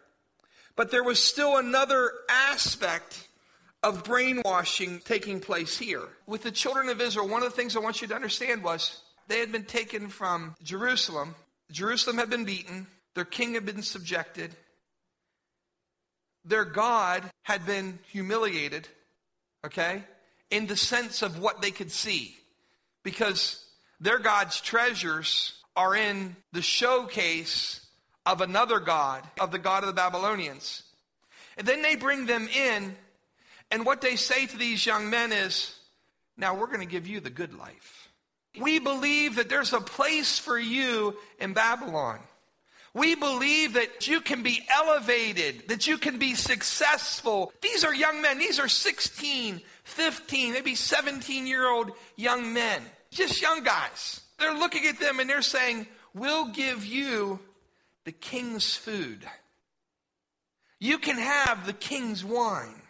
But 0.75 0.91
there 0.91 1.03
was 1.03 1.21
still 1.21 1.57
another 1.57 2.11
aspect 2.29 3.24
of 3.85 4.03
brainwashing 4.03 4.99
taking 5.05 5.39
place 5.39 5.77
here. 5.77 6.01
With 6.25 6.41
the 6.41 6.51
children 6.51 6.89
of 6.89 6.99
Israel, 6.99 7.27
one 7.27 7.43
of 7.43 7.51
the 7.51 7.55
things 7.55 7.77
I 7.77 7.79
want 7.79 8.01
you 8.01 8.07
to 8.07 8.15
understand 8.15 8.63
was 8.63 8.99
they 9.27 9.39
had 9.39 9.51
been 9.51 9.65
taken 9.65 10.09
from 10.09 10.55
Jerusalem. 10.63 11.35
Jerusalem 11.71 12.17
had 12.17 12.31
been 12.31 12.45
beaten, 12.45 12.87
their 13.13 13.25
king 13.25 13.53
had 13.53 13.63
been 13.63 13.83
subjected, 13.83 14.55
their 16.43 16.65
God 16.65 17.23
had 17.43 17.67
been 17.67 17.99
humiliated, 18.11 18.87
okay, 19.63 20.03
in 20.49 20.65
the 20.65 20.75
sense 20.75 21.21
of 21.21 21.39
what 21.39 21.61
they 21.61 21.71
could 21.71 21.91
see. 21.91 22.35
Because 23.03 23.63
their 23.99 24.17
God's 24.17 24.61
treasures 24.61 25.61
are 25.75 25.95
in 25.95 26.35
the 26.53 26.63
showcase 26.63 27.85
of 28.25 28.41
another 28.41 28.79
God, 28.79 29.23
of 29.39 29.51
the 29.51 29.59
God 29.59 29.83
of 29.83 29.87
the 29.87 29.93
Babylonians. 29.93 30.81
And 31.55 31.67
then 31.67 31.83
they 31.83 31.95
bring 31.95 32.25
them 32.25 32.47
in, 32.47 32.95
and 33.71 33.85
what 33.85 34.01
they 34.01 34.15
say 34.15 34.45
to 34.45 34.57
these 34.57 34.85
young 34.85 35.09
men 35.09 35.31
is, 35.31 35.75
Now 36.37 36.55
we're 36.55 36.67
going 36.67 36.79
to 36.79 36.85
give 36.85 37.07
you 37.07 37.19
the 37.19 37.29
good 37.29 37.57
life. 37.57 38.09
We 38.59 38.79
believe 38.79 39.35
that 39.35 39.49
there's 39.49 39.73
a 39.73 39.81
place 39.81 40.39
for 40.39 40.57
you 40.57 41.15
in 41.39 41.53
Babylon. 41.53 42.19
We 42.93 43.15
believe 43.15 43.73
that 43.73 44.07
you 44.07 44.21
can 44.21 44.41
be 44.41 44.65
elevated, 44.73 45.67
that 45.67 45.85
you 45.85 45.97
can 45.97 46.17
be 46.17 46.33
successful. 46.35 47.51
These 47.61 47.83
are 47.83 47.93
young 47.93 48.21
men. 48.21 48.39
These 48.39 48.57
are 48.57 48.69
16, 48.69 49.59
15, 49.83 50.53
maybe 50.53 50.75
17 50.75 51.45
year 51.45 51.69
old 51.69 51.91
young 52.15 52.53
men 52.53 52.81
just 53.15 53.41
young 53.41 53.63
guys. 53.63 54.21
They're 54.37 54.53
looking 54.53 54.85
at 54.85 54.99
them 54.99 55.19
and 55.19 55.29
they're 55.29 55.41
saying, 55.41 55.87
We'll 56.13 56.47
give 56.47 56.85
you 56.85 57.39
the 58.05 58.11
king's 58.11 58.75
food. 58.75 59.25
You 60.79 60.97
can 60.97 61.17
have 61.17 61.65
the 61.65 61.73
king's 61.73 62.23
wine. 62.23 62.81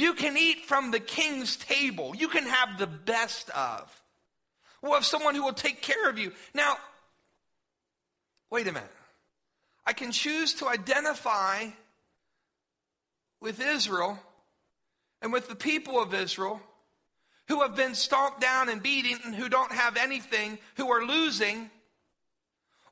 You 0.00 0.14
can 0.14 0.38
eat 0.38 0.64
from 0.64 0.92
the 0.92 0.98
king's 0.98 1.56
table. 1.56 2.14
You 2.16 2.28
can 2.28 2.46
have 2.46 2.78
the 2.78 2.86
best 2.86 3.50
of. 3.50 4.02
We'll 4.80 4.94
have 4.94 5.04
someone 5.04 5.34
who 5.34 5.44
will 5.44 5.52
take 5.52 5.82
care 5.82 6.08
of 6.08 6.18
you. 6.18 6.32
Now, 6.54 6.78
wait 8.50 8.66
a 8.66 8.72
minute. 8.72 8.90
I 9.84 9.92
can 9.92 10.10
choose 10.10 10.54
to 10.54 10.68
identify 10.68 11.66
with 13.42 13.60
Israel 13.60 14.18
and 15.20 15.34
with 15.34 15.48
the 15.48 15.54
people 15.54 16.00
of 16.00 16.14
Israel 16.14 16.62
who 17.48 17.60
have 17.60 17.76
been 17.76 17.94
stomped 17.94 18.40
down 18.40 18.70
and 18.70 18.82
beaten 18.82 19.18
and 19.26 19.34
who 19.34 19.50
don't 19.50 19.72
have 19.72 19.98
anything, 19.98 20.58
who 20.76 20.90
are 20.90 21.04
losing. 21.04 21.68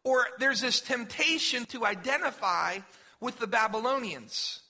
Or 0.05 0.27
there's 0.39 0.61
this 0.61 0.83
temptation 0.83 1.65
to 1.67 1.87
identify 1.87 2.81
with 3.19 3.39
the 3.39 3.47
Babylonians. 3.47 4.61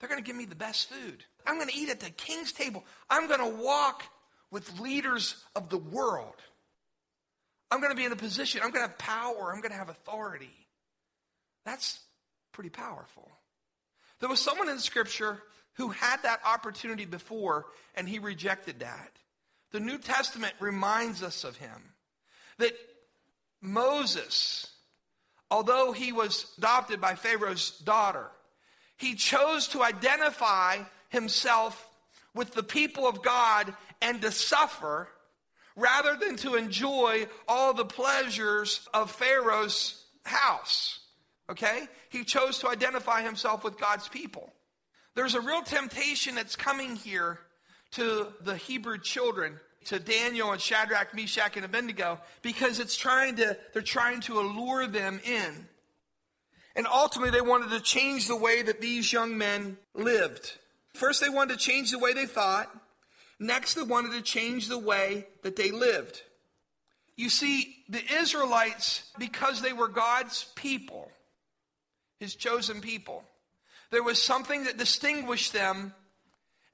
They're 0.00 0.08
going 0.08 0.20
to 0.20 0.26
give 0.26 0.34
me 0.34 0.44
the 0.44 0.56
best 0.56 0.88
food. 0.88 1.22
I'm 1.46 1.56
going 1.56 1.68
to 1.68 1.76
eat 1.76 1.88
at 1.88 2.00
the 2.00 2.10
king's 2.10 2.52
table. 2.52 2.84
I'm 3.08 3.28
going 3.28 3.40
to 3.40 3.62
walk 3.62 4.04
with 4.50 4.80
leaders 4.80 5.44
of 5.54 5.68
the 5.68 5.78
world. 5.78 6.34
I'm 7.70 7.80
going 7.80 7.92
to 7.92 7.96
be 7.96 8.04
in 8.04 8.12
a 8.12 8.16
position, 8.16 8.62
I'm 8.62 8.70
going 8.70 8.84
to 8.84 8.88
have 8.88 8.98
power, 8.98 9.52
I'm 9.52 9.60
going 9.60 9.72
to 9.72 9.78
have 9.78 9.90
authority. 9.90 10.54
That's 11.64 12.00
pretty 12.52 12.70
powerful. 12.70 13.30
There 14.20 14.28
was 14.28 14.40
someone 14.40 14.68
in 14.68 14.78
Scripture 14.78 15.42
who 15.74 15.88
had 15.88 16.22
that 16.22 16.40
opportunity 16.44 17.04
before 17.04 17.66
and 17.94 18.08
he 18.08 18.18
rejected 18.18 18.80
that. 18.80 19.10
The 19.70 19.80
New 19.80 19.98
Testament 19.98 20.54
reminds 20.60 21.22
us 21.22 21.44
of 21.44 21.56
him. 21.56 21.92
That 22.58 22.72
Moses, 23.60 24.66
although 25.50 25.92
he 25.92 26.10
was 26.10 26.52
adopted 26.56 27.00
by 27.00 27.14
Pharaoh's 27.14 27.78
daughter, 27.78 28.28
he 28.96 29.14
chose 29.14 29.68
to 29.68 29.82
identify 29.82 30.78
himself 31.08 31.88
with 32.34 32.54
the 32.54 32.62
people 32.62 33.06
of 33.06 33.22
God 33.22 33.74
and 34.00 34.20
to 34.22 34.30
suffer 34.30 35.08
rather 35.76 36.16
than 36.16 36.36
to 36.36 36.56
enjoy 36.56 37.26
all 37.46 37.72
the 37.72 37.84
pleasures 37.84 38.88
of 38.92 39.10
Pharaoh's 39.10 40.04
house. 40.24 41.00
Okay? 41.50 41.88
He 42.10 42.24
chose 42.24 42.58
to 42.58 42.68
identify 42.68 43.22
himself 43.22 43.64
with 43.64 43.78
God's 43.78 44.08
people. 44.08 44.52
There's 45.14 45.34
a 45.34 45.40
real 45.40 45.62
temptation 45.62 46.34
that's 46.34 46.56
coming 46.56 46.96
here 46.96 47.40
to 47.92 48.28
the 48.42 48.56
Hebrew 48.56 48.98
children, 48.98 49.58
to 49.86 49.98
Daniel 49.98 50.52
and 50.52 50.60
Shadrach, 50.60 51.14
Meshach, 51.14 51.56
and 51.56 51.64
Abednego, 51.64 52.20
because 52.42 52.78
it's 52.80 52.96
trying 52.96 53.36
to, 53.36 53.56
they're 53.72 53.82
trying 53.82 54.20
to 54.22 54.40
allure 54.40 54.86
them 54.86 55.20
in. 55.24 55.66
And 56.76 56.86
ultimately, 56.86 57.30
they 57.30 57.40
wanted 57.40 57.70
to 57.70 57.80
change 57.80 58.28
the 58.28 58.36
way 58.36 58.62
that 58.62 58.80
these 58.80 59.12
young 59.12 59.38
men 59.38 59.78
lived. 59.94 60.58
First, 60.98 61.20
they 61.20 61.28
wanted 61.28 61.56
to 61.56 61.64
change 61.64 61.92
the 61.92 61.98
way 61.98 62.12
they 62.12 62.26
thought. 62.26 62.68
Next, 63.38 63.74
they 63.74 63.82
wanted 63.82 64.14
to 64.14 64.20
change 64.20 64.66
the 64.66 64.78
way 64.78 65.28
that 65.44 65.54
they 65.54 65.70
lived. 65.70 66.22
You 67.16 67.30
see, 67.30 67.76
the 67.88 68.02
Israelites, 68.14 69.08
because 69.16 69.62
they 69.62 69.72
were 69.72 69.86
God's 69.86 70.46
people, 70.56 71.08
his 72.18 72.34
chosen 72.34 72.80
people, 72.80 73.22
there 73.92 74.02
was 74.02 74.20
something 74.20 74.64
that 74.64 74.76
distinguished 74.76 75.52
them, 75.52 75.94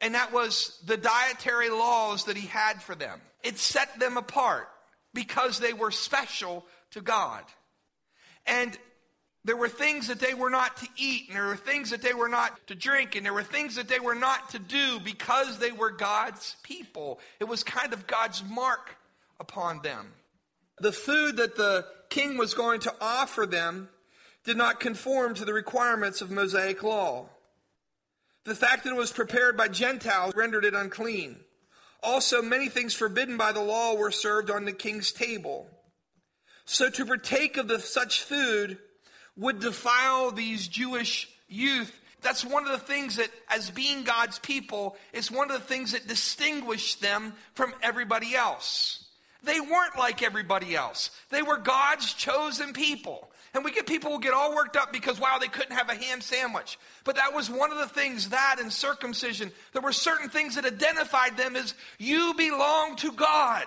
and 0.00 0.14
that 0.14 0.32
was 0.32 0.80
the 0.86 0.96
dietary 0.96 1.68
laws 1.68 2.24
that 2.24 2.38
he 2.38 2.46
had 2.46 2.82
for 2.82 2.94
them. 2.94 3.20
It 3.42 3.58
set 3.58 4.00
them 4.00 4.16
apart 4.16 4.70
because 5.12 5.58
they 5.58 5.74
were 5.74 5.90
special 5.90 6.64
to 6.92 7.02
God. 7.02 7.44
And 8.46 8.78
there 9.44 9.56
were 9.56 9.68
things 9.68 10.08
that 10.08 10.20
they 10.20 10.32
were 10.32 10.48
not 10.48 10.78
to 10.78 10.88
eat, 10.96 11.28
and 11.28 11.36
there 11.36 11.46
were 11.46 11.56
things 11.56 11.90
that 11.90 12.00
they 12.00 12.14
were 12.14 12.28
not 12.28 12.66
to 12.68 12.74
drink, 12.74 13.14
and 13.14 13.26
there 13.26 13.34
were 13.34 13.42
things 13.42 13.74
that 13.74 13.88
they 13.88 14.00
were 14.00 14.14
not 14.14 14.48
to 14.50 14.58
do 14.58 14.98
because 15.04 15.58
they 15.58 15.72
were 15.72 15.90
God's 15.90 16.56
people. 16.62 17.20
It 17.40 17.44
was 17.44 17.62
kind 17.62 17.92
of 17.92 18.06
God's 18.06 18.42
mark 18.42 18.96
upon 19.38 19.82
them. 19.82 20.12
The 20.78 20.92
food 20.92 21.36
that 21.36 21.56
the 21.56 21.84
king 22.08 22.38
was 22.38 22.54
going 22.54 22.80
to 22.80 22.94
offer 23.02 23.44
them 23.44 23.90
did 24.44 24.56
not 24.56 24.80
conform 24.80 25.34
to 25.34 25.44
the 25.44 25.52
requirements 25.52 26.22
of 26.22 26.30
Mosaic 26.30 26.82
law. 26.82 27.26
The 28.44 28.54
fact 28.54 28.84
that 28.84 28.90
it 28.90 28.96
was 28.96 29.12
prepared 29.12 29.56
by 29.56 29.68
Gentiles 29.68 30.34
rendered 30.34 30.64
it 30.64 30.74
unclean. 30.74 31.36
Also, 32.02 32.42
many 32.42 32.68
things 32.68 32.94
forbidden 32.94 33.36
by 33.36 33.52
the 33.52 33.62
law 33.62 33.94
were 33.94 34.10
served 34.10 34.50
on 34.50 34.64
the 34.64 34.72
king's 34.72 35.12
table. 35.12 35.66
So, 36.66 36.88
to 36.90 37.04
partake 37.06 37.56
of 37.56 37.68
the, 37.68 37.78
such 37.78 38.22
food 38.22 38.78
would 39.36 39.60
defile 39.60 40.30
these 40.30 40.68
Jewish 40.68 41.28
youth. 41.48 41.92
That's 42.22 42.44
one 42.44 42.64
of 42.64 42.72
the 42.72 42.78
things 42.78 43.16
that, 43.16 43.30
as 43.48 43.70
being 43.70 44.04
God's 44.04 44.38
people, 44.38 44.96
is 45.12 45.30
one 45.30 45.50
of 45.50 45.60
the 45.60 45.66
things 45.66 45.92
that 45.92 46.06
distinguished 46.06 47.02
them 47.02 47.34
from 47.54 47.74
everybody 47.82 48.34
else. 48.34 49.04
They 49.42 49.60
weren't 49.60 49.98
like 49.98 50.22
everybody 50.22 50.74
else. 50.74 51.10
They 51.30 51.42
were 51.42 51.58
God's 51.58 52.14
chosen 52.14 52.72
people. 52.72 53.30
And 53.52 53.64
we 53.64 53.70
get 53.70 53.86
people 53.86 54.10
who 54.10 54.20
get 54.20 54.32
all 54.34 54.54
worked 54.54 54.76
up 54.76 54.92
because, 54.92 55.20
wow, 55.20 55.38
they 55.38 55.48
couldn't 55.48 55.76
have 55.76 55.90
a 55.90 55.94
ham 55.94 56.20
sandwich. 56.20 56.78
But 57.04 57.16
that 57.16 57.34
was 57.34 57.50
one 57.50 57.70
of 57.70 57.78
the 57.78 57.86
things, 57.86 58.30
that 58.30 58.56
and 58.58 58.72
circumcision, 58.72 59.52
there 59.72 59.82
were 59.82 59.92
certain 59.92 60.28
things 60.28 60.56
that 60.56 60.64
identified 60.64 61.36
them 61.36 61.54
as 61.54 61.74
you 61.98 62.34
belong 62.34 62.96
to 62.96 63.12
God. 63.12 63.66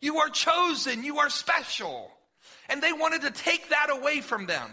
You 0.00 0.18
are 0.18 0.28
chosen. 0.28 1.04
You 1.04 1.18
are 1.20 1.30
special. 1.30 2.10
And 2.68 2.82
they 2.82 2.92
wanted 2.92 3.22
to 3.22 3.30
take 3.30 3.70
that 3.70 3.88
away 3.90 4.20
from 4.20 4.46
them. 4.46 4.70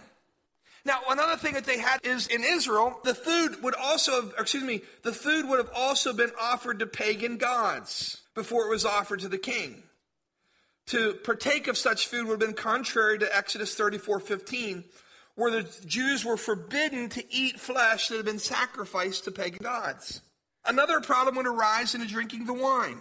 Now, 0.85 0.99
another 1.09 1.35
thing 1.35 1.55
that 1.55 1.65
they 1.65 1.79
had 1.79 1.99
is 2.03 2.27
in 2.27 2.43
Israel, 2.43 2.99
the 3.03 3.15
food 3.15 3.63
would 3.63 3.73
also, 3.73 4.21
have, 4.21 4.33
excuse 4.37 4.63
me, 4.63 4.81
the 5.01 5.13
food 5.13 5.49
would 5.49 5.57
have 5.57 5.71
also 5.75 6.13
been 6.13 6.31
offered 6.39 6.79
to 6.79 6.85
pagan 6.85 7.37
gods 7.37 8.21
before 8.35 8.67
it 8.67 8.69
was 8.69 8.85
offered 8.85 9.21
to 9.21 9.27
the 9.27 9.39
king. 9.39 9.81
To 10.87 11.13
partake 11.13 11.67
of 11.67 11.77
such 11.77 12.07
food 12.07 12.27
would 12.27 12.39
have 12.39 12.47
been 12.47 12.53
contrary 12.53 13.17
to 13.17 13.35
Exodus 13.35 13.73
34 13.73 14.19
15, 14.19 14.83
where 15.33 15.49
the 15.49 15.63
Jews 15.87 16.23
were 16.23 16.37
forbidden 16.37 17.09
to 17.09 17.33
eat 17.33 17.59
flesh 17.59 18.09
that 18.09 18.17
had 18.17 18.25
been 18.25 18.37
sacrificed 18.37 19.23
to 19.23 19.31
pagan 19.31 19.63
gods. 19.63 20.21
Another 20.63 20.99
problem 21.01 21.35
would 21.35 21.47
arise 21.47 21.95
in 21.95 22.05
drinking 22.05 22.45
the 22.45 22.53
wine. 22.53 22.99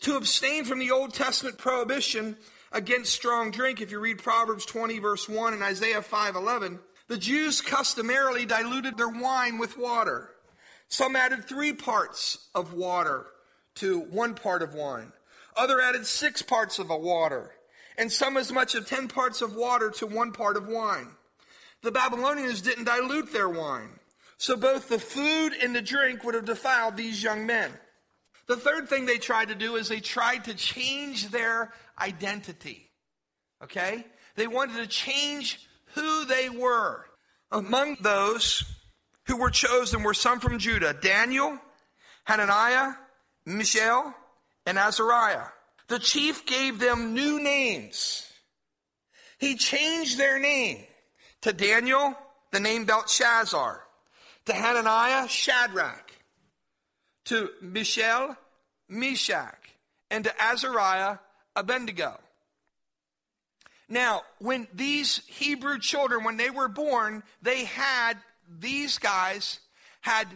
To 0.00 0.16
abstain 0.16 0.64
from 0.64 0.78
the 0.78 0.90
Old 0.90 1.12
Testament 1.12 1.58
prohibition 1.58 2.36
against 2.76 3.14
strong 3.14 3.50
drink, 3.50 3.80
if 3.80 3.90
you 3.90 3.98
read 3.98 4.22
Proverbs 4.22 4.66
20, 4.66 4.98
verse 4.98 5.28
1, 5.28 5.54
and 5.54 5.62
Isaiah 5.62 6.02
5, 6.02 6.36
11, 6.36 6.78
the 7.08 7.16
Jews 7.16 7.62
customarily 7.62 8.44
diluted 8.44 8.98
their 8.98 9.08
wine 9.08 9.58
with 9.58 9.78
water. 9.78 10.30
Some 10.88 11.16
added 11.16 11.46
three 11.46 11.72
parts 11.72 12.48
of 12.54 12.74
water 12.74 13.26
to 13.76 14.00
one 14.00 14.34
part 14.34 14.62
of 14.62 14.74
wine. 14.74 15.12
Other 15.56 15.80
added 15.80 16.06
six 16.06 16.42
parts 16.42 16.78
of 16.78 16.90
a 16.90 16.98
water. 16.98 17.52
And 17.96 18.12
some 18.12 18.36
as 18.36 18.52
much 18.52 18.74
as 18.74 18.86
ten 18.86 19.08
parts 19.08 19.40
of 19.40 19.56
water 19.56 19.90
to 19.92 20.06
one 20.06 20.32
part 20.32 20.58
of 20.58 20.68
wine. 20.68 21.08
The 21.82 21.92
Babylonians 21.92 22.60
didn't 22.60 22.84
dilute 22.84 23.32
their 23.32 23.48
wine. 23.48 23.98
So 24.36 24.54
both 24.54 24.90
the 24.90 24.98
food 24.98 25.54
and 25.62 25.74
the 25.74 25.80
drink 25.80 26.24
would 26.24 26.34
have 26.34 26.44
defiled 26.44 26.98
these 26.98 27.22
young 27.22 27.46
men. 27.46 27.72
The 28.48 28.56
third 28.56 28.88
thing 28.88 29.06
they 29.06 29.18
tried 29.18 29.48
to 29.48 29.54
do 29.54 29.76
is 29.76 29.88
they 29.88 30.00
tried 30.00 30.44
to 30.44 30.54
change 30.54 31.30
their 31.30 31.72
identity. 32.00 32.90
Okay? 33.62 34.06
They 34.36 34.46
wanted 34.46 34.76
to 34.76 34.86
change 34.86 35.66
who 35.94 36.24
they 36.26 36.48
were. 36.48 37.06
Among 37.50 37.96
those 38.00 38.64
who 39.26 39.36
were 39.36 39.50
chosen 39.50 40.02
were 40.02 40.14
some 40.14 40.40
from 40.40 40.58
Judah 40.58 40.94
Daniel, 40.94 41.58
Hananiah, 42.24 42.92
Mishael, 43.44 44.14
and 44.64 44.78
Azariah. 44.78 45.46
The 45.88 45.98
chief 45.98 46.46
gave 46.46 46.78
them 46.78 47.14
new 47.14 47.40
names. 47.40 48.28
He 49.38 49.56
changed 49.56 50.18
their 50.18 50.38
name. 50.38 50.84
To 51.42 51.52
Daniel, 51.52 52.14
the 52.50 52.60
name 52.60 52.84
Belteshazzar. 52.84 53.82
To 54.46 54.52
Hananiah, 54.52 55.28
Shadrach. 55.28 56.05
To 57.26 57.50
Mishael, 57.60 58.36
Meshach. 58.88 59.58
And 60.10 60.24
to 60.24 60.42
Azariah, 60.42 61.18
Abednego. 61.54 62.18
Now, 63.88 64.22
when 64.38 64.66
these 64.74 65.22
Hebrew 65.26 65.78
children, 65.78 66.24
when 66.24 66.36
they 66.36 66.50
were 66.50 66.68
born, 66.68 67.22
they 67.42 67.64
had, 67.64 68.14
these 68.58 68.98
guys 68.98 69.60
had 70.00 70.26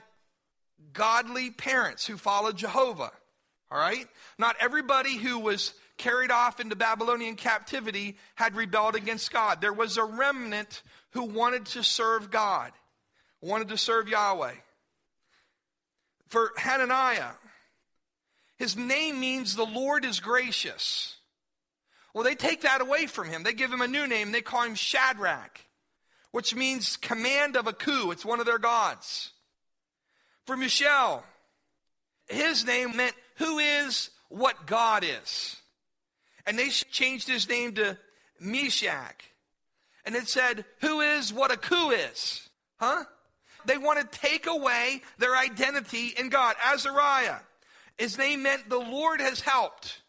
godly 0.93 1.51
parents 1.51 2.07
who 2.07 2.17
followed 2.17 2.57
Jehovah. 2.57 3.13
All 3.71 3.79
right? 3.79 4.07
Not 4.39 4.57
everybody 4.61 5.17
who 5.17 5.39
was 5.39 5.75
carried 5.97 6.31
off 6.31 6.61
into 6.61 6.75
Babylonian 6.77 7.37
captivity 7.37 8.17
had 8.35 8.57
rebelled 8.57 8.97
against 8.97 9.33
God. 9.33 9.61
There 9.61 9.73
was 9.73 9.97
a 9.97 10.05
remnant 10.05 10.83
who 11.11 11.25
wanted 11.25 11.67
to 11.67 11.85
serve 11.85 12.31
God, 12.31 12.73
wanted 13.41 13.69
to 13.69 13.79
serve 13.79 14.09
Yahweh. 14.09 14.55
For 16.31 16.53
Hananiah, 16.57 17.33
his 18.57 18.77
name 18.77 19.21
means 19.21 19.55
the 19.55 19.65
Lord 19.65 20.05
is 20.05 20.21
gracious. 20.21 21.17
Well, 22.15 22.25
they 22.25 22.35
take 22.35 22.63
that 22.63 22.81
away 22.81 23.07
from 23.07 23.29
him. 23.29 23.43
They 23.43 23.53
give 23.53 23.73
him 23.73 23.81
a 23.83 23.89
new 23.89 24.07
name. 24.07 24.33
They 24.33 24.41
call 24.41 24.63
him 24.63 24.75
Shadrach, 24.75 25.61
which 26.31 26.55
means 26.55 26.97
command 26.97 27.57
of 27.57 27.67
Aku. 27.67 28.11
It's 28.11 28.25
one 28.25 28.41
of 28.41 28.47
their 28.47 28.59
gods. 28.59 29.33
For 30.47 30.57
Mishael, 30.57 31.25
his 32.29 32.65
name 32.65 32.97
meant 32.97 33.15
who 33.37 33.59
is 33.59 34.11
what 34.29 34.67
God 34.67 35.05
is. 35.05 35.57
And 36.47 36.59
they 36.59 36.69
changed 36.69 37.29
his 37.29 37.49
name 37.49 37.75
to 37.75 37.99
Meshach. 38.39 39.25
And 40.05 40.15
it 40.15 40.29
said, 40.29 40.65
who 40.81 41.01
is 41.01 41.33
what 41.33 41.51
Aku 41.51 41.91
is. 41.91 42.49
Huh? 42.79 43.05
They 43.67 43.79
want 43.79 44.01
to 44.01 44.19
take 44.19 44.47
away 44.47 45.03
their 45.19 45.37
identity 45.37 46.15
in 46.19 46.29
God. 46.29 46.57
Azariah, 46.65 47.39
his 47.99 48.19
name 48.19 48.43
meant 48.43 48.69
the 48.69 48.79
Lord 48.79 49.21
has 49.21 49.41
helped. 49.41 50.01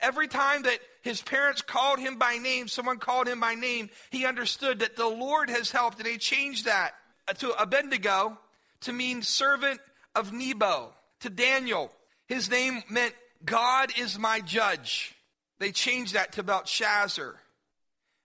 Every 0.00 0.28
time 0.28 0.62
that 0.62 0.78
his 1.02 1.22
parents 1.22 1.62
called 1.62 1.98
him 1.98 2.18
by 2.18 2.38
name, 2.38 2.68
someone 2.68 2.98
called 2.98 3.26
him 3.28 3.40
by 3.40 3.54
name, 3.54 3.90
he 4.10 4.26
understood 4.26 4.80
that 4.80 4.96
the 4.96 5.08
Lord 5.08 5.50
has 5.50 5.70
helped. 5.70 5.98
And 5.98 6.06
they 6.06 6.16
changed 6.16 6.66
that 6.66 6.94
to 7.38 7.50
Abednego 7.60 8.38
to 8.82 8.92
mean 8.92 9.22
servant 9.22 9.80
of 10.14 10.32
Nebo. 10.32 10.92
To 11.20 11.30
Daniel, 11.30 11.90
his 12.26 12.50
name 12.50 12.82
meant 12.90 13.14
God 13.44 13.92
is 13.98 14.18
my 14.18 14.40
judge. 14.40 15.14
They 15.58 15.72
changed 15.72 16.14
that 16.14 16.32
to 16.32 16.42
Belteshazzar. 16.42 17.36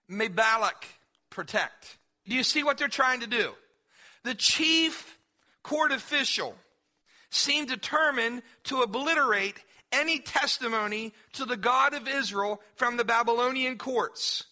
Balak 0.10 0.86
protect. 1.30 1.98
Do 2.28 2.36
you 2.36 2.44
see 2.44 2.64
what 2.64 2.78
they're 2.78 2.88
trying 2.88 3.22
to 3.22 3.28
do? 3.28 3.54
The 4.30 4.36
chief 4.36 5.18
court 5.64 5.92
official 5.92 6.54
seemed 7.32 7.68
determined 7.68 8.44
to 8.66 8.84
obliterate 8.84 9.56
any 9.92 10.20
testimony 10.20 11.16
to 11.34 11.46
the 11.46 11.58
God 11.58 11.96
of 11.96 12.08
Israel 12.08 12.62
from 12.76 12.98
the 12.98 13.04
Babylonian 13.04 13.80
courts. 13.80 14.44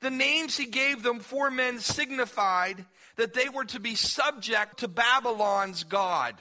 The 0.00 0.08
names 0.08 0.56
he 0.56 0.64
gave 0.64 1.02
them 1.02 1.20
four 1.20 1.50
men 1.50 1.80
signified 1.80 2.86
that 3.16 3.34
they 3.34 3.50
were 3.50 3.66
to 3.66 3.78
be 3.78 3.94
subject 3.94 4.78
to 4.78 4.88
Babylon's 4.88 5.84
God. 5.84 6.36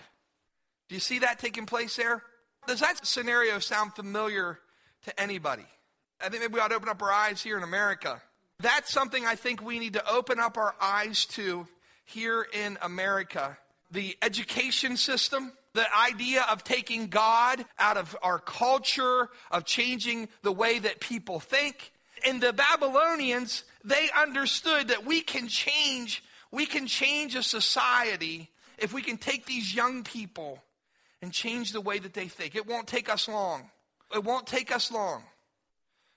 Do 0.88 0.96
you 0.96 1.02
see 1.02 1.20
that 1.20 1.40
taking 1.40 1.66
place 1.66 1.98
there? 1.98 2.24
Does 2.66 2.80
that 2.80 3.06
scenario 3.06 3.60
sound 3.60 3.94
familiar 3.94 4.58
to 5.04 5.20
anybody? 5.20 5.66
I 6.22 6.30
think 6.30 6.44
maybe 6.44 6.54
we 6.54 6.62
ought 6.62 6.70
to 6.70 6.76
open 6.76 6.88
up 6.88 7.02
our 7.02 7.12
eyes 7.12 7.42
here 7.42 7.58
in 7.58 7.64
America. 7.64 8.22
That's 8.62 8.90
something 8.90 9.26
I 9.26 9.36
think 9.36 9.62
we 9.62 9.80
need 9.80 9.94
to 9.94 10.10
open 10.10 10.40
up 10.40 10.58
our 10.58 10.76
eyes 10.80 11.26
to 11.26 11.68
here 12.10 12.46
in 12.54 12.78
America. 12.82 13.58
The 13.92 14.18
education 14.22 14.98
system, 14.98 15.54
the 15.74 15.86
idea 15.96 16.46
of 16.50 16.64
taking 16.64 17.08
God 17.08 17.64
out 17.78 17.98
of 17.98 18.16
our 18.22 18.40
culture, 18.40 19.30
of 19.52 19.66
changing 19.66 20.30
the 20.42 20.52
way 20.52 20.80
that 20.80 21.00
people 21.00 21.40
think. 21.40 21.92
And 22.26 22.42
the 22.42 22.54
Babylonians, 22.54 23.64
they 23.84 24.10
understood 24.18 24.90
that 24.90 25.06
we 25.06 25.22
can 25.22 25.48
change, 25.48 26.24
we 26.52 26.66
can 26.66 26.88
change 26.88 27.36
a 27.36 27.44
society 27.44 28.50
if 28.78 28.94
we 28.94 29.02
can 29.02 29.18
take 29.18 29.46
these 29.46 29.74
young 29.74 30.04
people 30.04 30.64
and 31.22 31.32
change 31.32 31.72
the 31.72 31.82
way 31.82 32.00
that 32.00 32.14
they 32.14 32.28
think. 32.28 32.56
It 32.56 32.68
won't 32.68 32.88
take 32.88 33.10
us 33.10 33.28
long. 33.28 33.70
It 34.14 34.24
won't 34.24 34.48
take 34.48 34.74
us 34.74 34.92
long. 34.92 35.24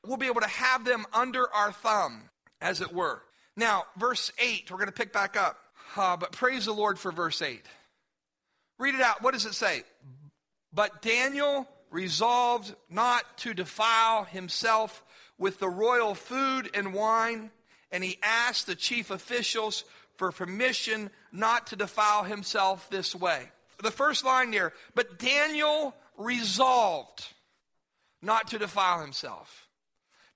We'll 0.07 0.17
be 0.17 0.27
able 0.27 0.41
to 0.41 0.49
have 0.49 0.85
them 0.85 1.05
under 1.13 1.53
our 1.53 1.73
thumb, 1.73 2.31
as 2.61 2.81
it 2.81 2.93
were. 2.93 3.23
Now, 3.57 3.85
verse 3.97 4.33
8, 4.39 4.71
we're 4.71 4.79
going 4.79 4.87
to 4.87 4.93
pick 4.93 5.13
back 5.13 5.37
up. 5.37 5.59
Uh, 5.97 6.17
but 6.17 6.33
praise 6.33 6.65
the 6.65 6.73
Lord 6.73 6.99
for 6.99 7.13
verse 7.13 7.43
8. 7.43 7.63
Read 8.79 8.95
it 8.95 9.01
out. 9.01 9.23
What 9.23 9.35
does 9.35 9.47
it 9.47 9.55
say? 9.55 9.83
But 10.73 11.03
Daniel 11.03 11.69
resolved 11.91 12.75
not 12.89 13.39
to 13.39 13.55
defile 13.55 14.25
himself 14.25 15.05
with 15.39 15.59
the 15.59 15.69
royal 15.69 16.15
food 16.15 16.71
and 16.75 16.95
wine, 16.95 17.51
and 17.91 18.03
he 18.03 18.19
asked 18.23 18.67
the 18.67 18.75
chief 18.75 19.11
officials 19.11 19.85
for 20.17 20.33
permission 20.33 21.11
not 21.31 21.67
to 21.69 21.77
defile 21.77 22.25
himself 22.25 22.89
this 22.91 23.15
way. 23.15 23.51
The 23.83 23.91
first 23.91 24.25
line 24.25 24.51
there, 24.53 24.73
but 24.95 25.19
Daniel 25.19 25.95
resolved 26.17 27.27
not 28.23 28.49
to 28.49 28.59
defile 28.59 29.01
himself. 29.01 29.69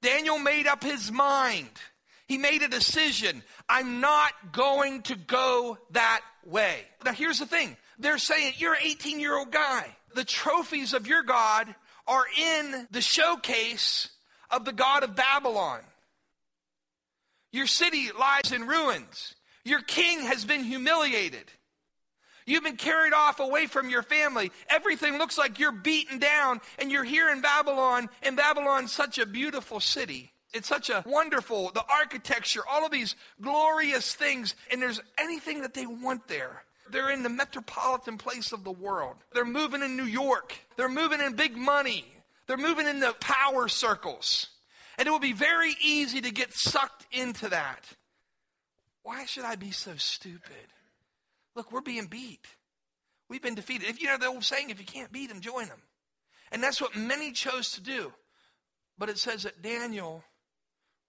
Daniel 0.03 0.39
made 0.39 0.67
up 0.67 0.83
his 0.83 1.11
mind. 1.11 1.71
He 2.27 2.39
made 2.39 2.63
a 2.63 2.69
decision. 2.69 3.43
I'm 3.69 4.01
not 4.01 4.33
going 4.53 5.03
to 5.03 5.17
go 5.17 5.79
that 5.93 6.23
way. 6.45 6.81
Now, 7.05 7.13
here's 7.13 7.39
the 7.39 7.47
thing 7.47 7.77
they're 7.99 8.19
saying, 8.19 8.55
You're 8.59 8.75
an 8.75 8.81
18 8.83 9.21
year 9.21 9.37
old 9.37 9.53
guy. 9.53 9.87
The 10.15 10.25
trophies 10.25 10.95
of 10.95 11.07
your 11.07 11.23
God 11.23 11.75
are 12.07 12.25
in 12.39 12.89
the 12.91 13.01
showcase 13.01 14.09
of 14.51 14.65
the 14.65 14.73
God 14.73 15.03
of 15.03 15.15
Babylon. 15.15 15.81
Your 17.53 17.67
city 17.67 18.11
lies 18.19 18.53
in 18.53 18.67
ruins. 18.67 19.35
Your 19.65 19.81
king 19.81 20.21
has 20.21 20.45
been 20.45 20.65
humiliated. 20.65 21.51
You've 22.47 22.63
been 22.63 22.77
carried 22.77 23.13
off 23.13 23.41
away 23.41 23.67
from 23.67 23.91
your 23.91 24.03
family. 24.03 24.53
Everything 24.69 25.19
looks 25.19 25.37
like 25.37 25.59
you're 25.59 25.73
beaten 25.73 26.19
down, 26.19 26.61
and 26.79 26.93
you're 26.93 27.05
here 27.05 27.29
in 27.29 27.41
Babylon, 27.41 28.09
and 28.23 28.37
Babylon's 28.37 28.93
such 28.93 29.19
a 29.19 29.27
beautiful 29.27 29.81
city. 29.81 30.33
It's 30.57 30.69
such 30.69 30.91
a 30.91 31.05
wonderful, 31.07 31.71
the 31.75 31.85
architecture, 31.89 32.63
all 32.69 32.85
of 32.85 32.91
these 32.91 33.15
glorious 33.41 34.15
things, 34.15 34.55
and 34.71 34.81
there's 34.81 35.01
anything 35.19 35.63
that 35.63 35.75
they 35.75 35.87
want 35.87 36.27
there. 36.29 36.65
They're 36.91 37.11
in 37.11 37.23
the 37.23 37.29
metropolitan 37.29 38.17
place 38.17 38.53
of 38.53 38.65
the 38.65 38.73
world. 38.73 39.17
They're 39.35 39.45
moving 39.45 39.83
in 39.83 39.97
New 39.97 40.05
York. 40.05 40.55
They're 40.77 40.89
moving 40.89 41.21
in 41.21 41.35
big 41.35 41.57
money. 41.57 42.05
They're 42.47 42.57
moving 42.57 42.87
in 42.87 43.01
the 43.01 43.15
power 43.21 43.69
circles. 43.69 44.49
And 44.99 45.07
it 45.07 45.11
will 45.11 45.19
be 45.19 45.33
very 45.33 45.75
easy 45.83 46.21
to 46.21 46.31
get 46.31 46.55
sucked 46.55 47.07
into 47.13 47.49
that. 47.49 47.85
Why 49.03 49.27
should 49.27 49.45
I 49.45 49.57
be 49.57 49.73
so 49.73 49.97
stupid? 49.97 50.73
Look, 51.55 51.71
we're 51.71 51.81
being 51.81 52.07
beat. 52.07 52.47
We've 53.29 53.43
been 53.43 53.57
defeated. 53.57 53.89
If 53.89 54.01
you 54.01 54.07
know 54.07 54.17
the 54.17 54.27
old 54.27 54.45
saying, 54.45 54.71
if 54.71 54.79
you 54.79 54.87
can't 54.87 55.13
beat 55.13 55.29
them, 55.29 55.41
join 55.41 55.67
them. 55.67 55.83
And 56.53 56.63
that's 56.63 56.81
what 56.81 56.97
many 56.97 57.33
chose 57.33 57.73
to 57.73 57.81
do. 57.81 58.13
But 58.97 59.09
it 59.09 59.19
says 59.19 59.43
that 59.43 59.61
Daniel 59.61 60.25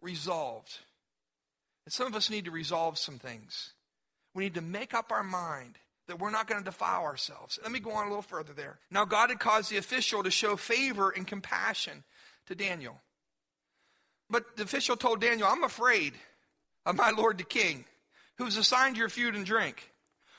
resolved. 0.08 0.80
And 1.86 1.92
some 1.92 2.08
of 2.08 2.16
us 2.16 2.30
need 2.30 2.46
to 2.46 2.52
resolve 2.52 2.98
some 2.98 3.20
things. 3.20 3.74
We 4.34 4.46
need 4.46 4.54
to 4.54 4.62
make 4.62 4.94
up 4.94 5.12
our 5.12 5.24
mind 5.24 5.78
that 6.08 6.18
we're 6.18 6.32
not 6.32 6.48
going 6.48 6.62
to 6.62 6.66
defile 6.66 7.04
ourselves. 7.04 7.60
Let 7.62 7.74
me 7.74 7.82
go 7.82 7.92
on 7.92 8.06
a 8.06 8.10
little 8.10 8.22
further 8.22 8.54
there. 8.54 8.80
Now, 8.90 9.04
God 9.04 9.30
had 9.30 9.40
caused 9.40 9.70
the 9.70 9.76
official 9.76 10.24
to 10.24 10.32
show 10.32 10.56
favor 10.56 11.10
and 11.10 11.28
compassion 11.28 12.06
to 12.46 12.56
Daniel. 12.56 13.02
But 14.30 14.56
the 14.56 14.64
official 14.64 14.96
told 14.96 15.20
Daniel, 15.20 15.50
I'm 15.50 15.66
afraid 15.66 16.14
of 16.86 16.96
my 16.96 17.12
lord 17.12 17.38
the 17.38 17.44
king, 17.44 17.84
who's 18.38 18.56
assigned 18.56 18.96
your 18.96 19.10
food 19.10 19.36
and 19.36 19.46
drink. 19.46 19.92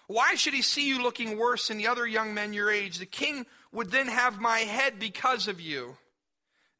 Why 0.07 0.35
should 0.37 0.54
he 0.54 0.62
see 0.62 0.88
you 0.88 1.02
looking 1.02 1.37
worse 1.37 1.68
than 1.68 1.76
the 1.76 1.88
other 1.88 2.07
young 2.07 2.33
men 2.33 2.54
your 2.54 2.70
age? 2.70 2.98
The 2.98 3.04
king 3.04 3.44
would 3.72 3.90
then 3.90 4.09
have 4.09 4.40
my 4.40 4.61
head 4.61 4.98
because 4.98 5.46
of 5.46 5.61
you. 5.61 5.98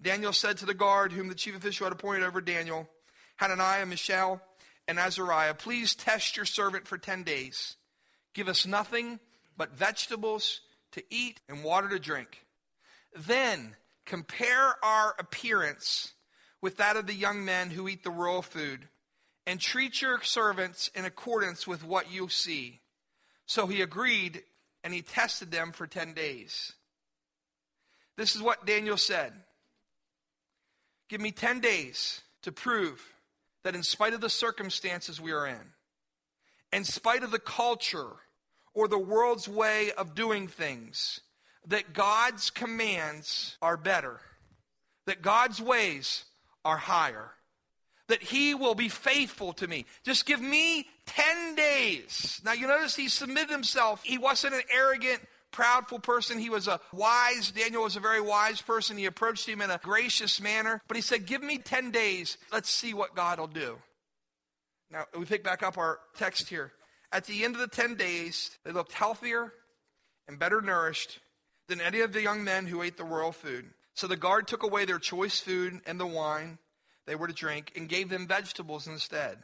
Daniel 0.00 0.32
said 0.32 0.58
to 0.58 0.66
the 0.66 0.74
guard, 0.74 1.12
whom 1.12 1.28
the 1.28 1.34
chief 1.34 1.56
official 1.56 1.87
had 1.87 1.92
appointed 1.92 2.24
over 2.24 2.40
Daniel, 2.40 2.88
Hananiah, 3.37 3.87
Mishael, 3.87 4.40
and 4.87 4.98
Azariah, 4.98 5.54
please 5.54 5.94
test 5.94 6.37
your 6.37 6.46
servant 6.46 6.87
for 6.87 6.98
10 6.98 7.24
days. 7.24 7.76
Give 8.32 8.48
us 8.48 8.66
nothing 8.66 9.18
but 9.56 9.76
vegetables 9.76 10.61
to 10.92 11.02
eat 11.11 11.40
and 11.48 11.64
water 11.64 11.88
to 11.88 11.98
drink. 11.98 12.44
Then 13.16 13.76
compare 14.06 14.74
our 14.82 15.14
appearance 15.18 16.12
with 16.61 16.76
that 16.78 16.96
of 16.96 17.06
the 17.06 17.14
young 17.14 17.44
men 17.44 17.70
who 17.70 17.88
eat 17.88 18.02
the 18.02 18.11
royal 18.11 18.42
food, 18.42 18.88
and 19.46 19.61
treat 19.61 20.02
your 20.02 20.20
servants 20.22 20.90
in 20.94 21.04
accordance 21.04 21.66
with 21.66 21.84
what 21.84 22.11
you 22.11 22.28
see. 22.28 22.80
So 23.46 23.66
he 23.66 23.80
agreed, 23.80 24.42
and 24.82 24.92
he 24.92 25.02
tested 25.02 25.50
them 25.50 25.72
for 25.72 25.87
10 25.87 26.14
days. 26.14 26.72
This 28.16 28.34
is 28.34 28.42
what 28.42 28.66
Daniel 28.66 28.96
said 28.96 29.32
Give 31.09 31.21
me 31.21 31.33
10 31.33 31.61
days 31.61 32.23
to 32.42 32.53
prove 32.53 33.14
that 33.64 33.75
in 33.75 33.83
spite 33.83 34.14
of 34.14 34.21
the 34.21 34.31
circumstances 34.31 35.21
we 35.21 35.33
are 35.33 35.47
in, 35.47 35.73
in 36.73 36.85
spite 36.85 37.23
of 37.23 37.31
the 37.31 37.38
culture 37.38 38.12
or 38.75 38.88
the 38.88 38.99
world's 38.99 39.49
way 39.49 39.90
of 39.92 40.14
doing 40.14 40.47
things, 40.47 41.21
that 41.66 41.92
God's 41.92 42.51
commands 42.51 43.57
are 43.61 43.77
better, 43.77 44.21
that 45.07 45.23
God's 45.23 45.61
ways 45.61 46.25
are 46.64 46.77
higher, 46.77 47.33
that 48.09 48.23
He 48.23 48.55
will 48.55 48.75
be 48.75 48.88
faithful 48.88 49.53
to 49.55 49.66
me. 49.66 49.85
Just 50.05 50.27
give 50.27 50.40
me 50.40 50.87
10 51.07 51.55
days. 51.55 52.40
Now, 52.44 52.53
you 52.53 52.66
notice 52.66 52.94
He 52.94 53.09
submitted 53.09 53.51
Himself. 53.51 54.03
He 54.05 54.18
wasn't 54.18 54.55
an 54.55 54.62
arrogant, 54.73 55.21
proudful 55.52 56.02
person. 56.02 56.38
He 56.38 56.50
was 56.50 56.68
a 56.68 56.80
wise, 56.92 57.50
Daniel 57.50 57.82
was 57.82 57.96
a 57.96 58.00
very 58.00 58.20
wise 58.20 58.61
person. 58.61 58.96
He 58.96 59.06
approached 59.06 59.48
him 59.48 59.61
in 59.61 59.70
a 59.70 59.80
gracious 59.82 60.40
manner. 60.40 60.82
But 60.88 60.96
he 60.96 61.02
said, 61.02 61.26
Give 61.26 61.42
me 61.42 61.58
10 61.58 61.90
days. 61.90 62.38
Let's 62.52 62.70
see 62.70 62.94
what 62.94 63.14
God 63.14 63.38
will 63.38 63.46
do. 63.46 63.78
Now, 64.90 65.04
we 65.16 65.24
pick 65.24 65.44
back 65.44 65.62
up 65.62 65.76
our 65.76 65.98
text 66.16 66.48
here. 66.48 66.72
At 67.12 67.24
the 67.24 67.44
end 67.44 67.54
of 67.54 67.61
the 67.61 67.68
10 67.68 67.94
days, 67.96 68.50
they 68.64 68.72
looked 68.72 68.92
healthier 68.92 69.52
and 70.26 70.38
better 70.38 70.61
nourished 70.61 71.20
than 71.68 71.80
any 71.80 72.00
of 72.00 72.12
the 72.12 72.22
young 72.22 72.44
men 72.44 72.66
who 72.66 72.82
ate 72.82 72.96
the 72.96 73.04
royal 73.04 73.32
food. 73.32 73.66
So 73.94 74.06
the 74.06 74.16
guard 74.16 74.46
took 74.46 74.62
away 74.62 74.84
their 74.84 74.98
choice 74.98 75.40
food 75.40 75.80
and 75.87 75.98
the 75.98 76.06
wine 76.06 76.58
they 77.06 77.14
were 77.14 77.26
to 77.26 77.34
drink 77.34 77.72
and 77.74 77.88
gave 77.88 78.11
them 78.11 78.26
vegetables 78.26 78.87
instead. 78.87 79.38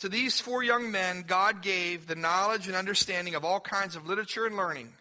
To 0.00 0.08
these 0.08 0.40
four 0.40 0.62
young 0.62 0.90
men, 0.90 1.24
God 1.26 1.62
gave 1.62 2.06
the 2.06 2.14
knowledge 2.14 2.66
and 2.66 2.76
understanding 2.76 3.34
of 3.34 3.44
all 3.44 3.60
kinds 3.60 3.96
of 3.96 4.06
literature 4.06 4.46
and 4.46 4.56
learning. 4.56 4.94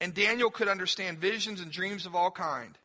And 0.00 0.14
Daniel 0.14 0.50
could 0.50 0.68
understand 0.68 1.18
visions 1.18 1.60
and 1.60 1.70
dreams 1.70 2.06
of 2.06 2.14
all 2.14 2.30
kind. 2.30 2.78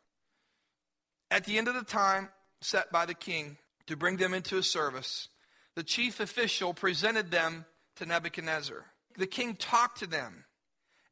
At 1.29 1.45
the 1.45 1.57
end 1.57 1.69
of 1.69 1.75
the 1.75 1.83
time 1.83 2.29
set 2.59 2.91
by 2.91 3.05
the 3.05 3.13
king 3.13 3.57
to 3.87 3.95
bring 3.95 4.17
them 4.17 4.33
into 4.33 4.57
his 4.57 4.69
service, 4.69 5.29
the 5.75 5.83
chief 5.83 6.19
official 6.19 6.73
presented 6.73 7.31
them 7.31 7.65
to 7.95 8.05
Nebuchadnezzar. 8.05 8.85
The 9.17 9.27
king 9.27 9.55
talked 9.55 9.99
to 9.99 10.07
them 10.07 10.43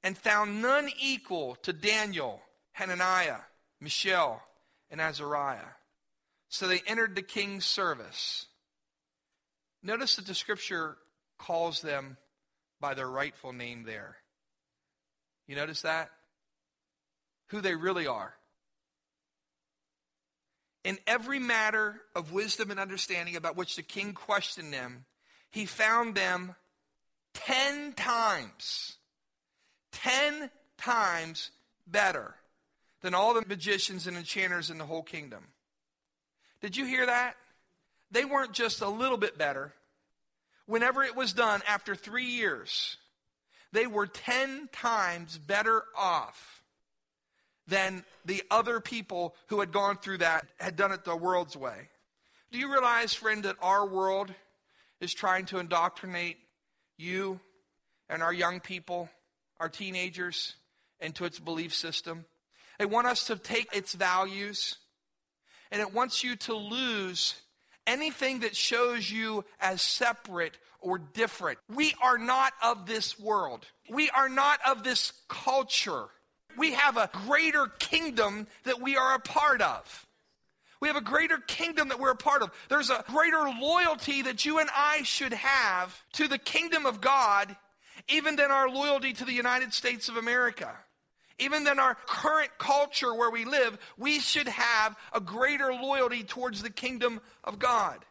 and 0.03 0.17
found 0.17 0.61
none 0.61 0.89
equal 0.99 1.55
to 1.63 1.71
Daniel, 1.71 2.41
Hananiah, 2.73 3.39
Mishael, 3.79 4.41
and 4.91 4.99
Azariah. 4.99 5.75
So 6.49 6.67
they 6.67 6.81
entered 6.85 7.15
the 7.15 7.21
king's 7.21 7.65
service. 7.65 8.47
Notice 9.81 10.17
that 10.17 10.27
the 10.27 10.35
scripture 10.35 10.97
calls 11.37 11.81
them 11.81 12.17
by 12.81 12.93
their 12.93 13.09
rightful 13.09 13.53
name 13.53 13.83
there. 13.83 14.17
You 15.47 15.55
notice 15.55 15.81
that? 15.81 16.09
Who 17.47 17.61
they 17.61 17.75
really 17.75 18.07
are. 18.07 18.33
In 20.83 20.97
every 21.07 21.39
matter 21.39 22.01
of 22.15 22.31
wisdom 22.31 22.71
and 22.71 22.79
understanding 22.79 23.35
about 23.35 23.57
which 23.57 23.75
the 23.75 23.83
king 23.83 24.13
questioned 24.13 24.73
them, 24.73 25.05
he 25.49 25.65
found 25.65 26.15
them 26.15 26.55
ten 27.33 27.93
times, 27.93 28.97
ten 29.91 30.49
times 30.77 31.51
better 31.85 32.35
than 33.01 33.13
all 33.13 33.33
the 33.33 33.45
magicians 33.47 34.07
and 34.07 34.17
enchanters 34.17 34.69
in 34.69 34.77
the 34.77 34.85
whole 34.85 35.03
kingdom. 35.03 35.47
Did 36.61 36.77
you 36.77 36.85
hear 36.85 37.05
that? 37.05 37.35
They 38.11 38.25
weren't 38.25 38.53
just 38.53 38.81
a 38.81 38.89
little 38.89 39.17
bit 39.17 39.37
better. 39.37 39.73
Whenever 40.65 41.03
it 41.03 41.15
was 41.15 41.33
done 41.33 41.61
after 41.67 41.95
three 41.95 42.25
years, 42.25 42.97
they 43.71 43.87
were 43.87 44.07
10 44.07 44.69
times 44.71 45.37
better 45.37 45.83
off 45.97 46.63
than 47.67 48.03
the 48.25 48.43
other 48.49 48.79
people 48.79 49.35
who 49.47 49.59
had 49.59 49.71
gone 49.71 49.97
through 49.97 50.17
that 50.17 50.45
had 50.59 50.75
done 50.75 50.91
it 50.91 51.05
the 51.05 51.15
world's 51.15 51.55
way. 51.55 51.89
Do 52.51 52.57
you 52.57 52.71
realize, 52.71 53.13
friend, 53.13 53.43
that 53.43 53.57
our 53.61 53.87
world 53.87 54.33
is 54.99 55.13
trying 55.13 55.45
to 55.47 55.59
indoctrinate 55.59 56.37
you 56.97 57.39
and 58.09 58.23
our 58.23 58.33
young 58.33 58.59
people, 58.59 59.09
our 59.59 59.69
teenagers, 59.69 60.55
into 60.99 61.25
its 61.25 61.39
belief 61.39 61.75
system? 61.75 62.25
They 62.79 62.85
want 62.85 63.07
us 63.07 63.27
to 63.27 63.35
take 63.35 63.75
its 63.75 63.93
values 63.93 64.77
and 65.71 65.79
it 65.81 65.93
wants 65.93 66.23
you 66.23 66.35
to 66.37 66.55
lose 66.55 67.35
anything 67.89 68.41
that 68.41 68.55
shows 68.55 69.09
you 69.09 69.43
as 69.59 69.81
separate 69.81 70.57
or 70.79 70.99
different. 70.99 71.57
We 71.73 71.93
are 72.01 72.17
not 72.17 72.53
of 72.63 72.85
this 72.85 73.19
world. 73.19 73.65
We 73.89 74.09
are 74.11 74.29
not 74.29 74.59
of 74.65 74.83
this 74.83 75.11
culture. 75.27 76.05
We 76.57 76.73
have 76.73 76.97
a 76.97 77.09
greater 77.25 77.65
kingdom 77.79 78.47
that 78.63 78.81
we 78.81 78.95
are 78.95 79.15
a 79.15 79.19
part 79.19 79.61
of. 79.61 80.05
We 80.81 80.87
have 80.87 80.97
a 80.97 81.01
greater 81.01 81.37
kingdom 81.39 81.89
that 81.89 81.99
we're 81.99 82.11
a 82.11 82.15
part 82.15 82.41
of. 82.41 82.51
There's 82.69 82.89
a 82.89 83.03
greater 83.07 83.49
loyalty 83.59 84.21
that 84.21 84.45
you 84.45 84.59
and 84.59 84.69
I 84.73 85.01
should 85.03 85.33
have 85.33 86.01
to 86.13 86.27
the 86.27 86.37
kingdom 86.37 86.85
of 86.85 87.01
God, 87.01 87.55
even 88.07 88.37
than 88.37 88.51
our 88.51 88.69
loyalty 88.69 89.11
to 89.13 89.25
the 89.25 89.33
United 89.33 89.73
States 89.73 90.07
of 90.07 90.15
America. 90.15 90.73
Even 91.39 91.63
than 91.63 91.79
our 91.79 91.95
current 92.05 92.51
culture 92.57 93.13
where 93.13 93.31
we 93.31 93.45
live, 93.45 93.77
we 93.97 94.19
should 94.19 94.47
have 94.47 94.95
a 95.13 95.19
greater 95.19 95.73
loyalty 95.73 96.23
towards 96.23 96.61
the 96.61 96.69
kingdom 96.69 97.21
of 97.43 97.59
God. 97.59 98.05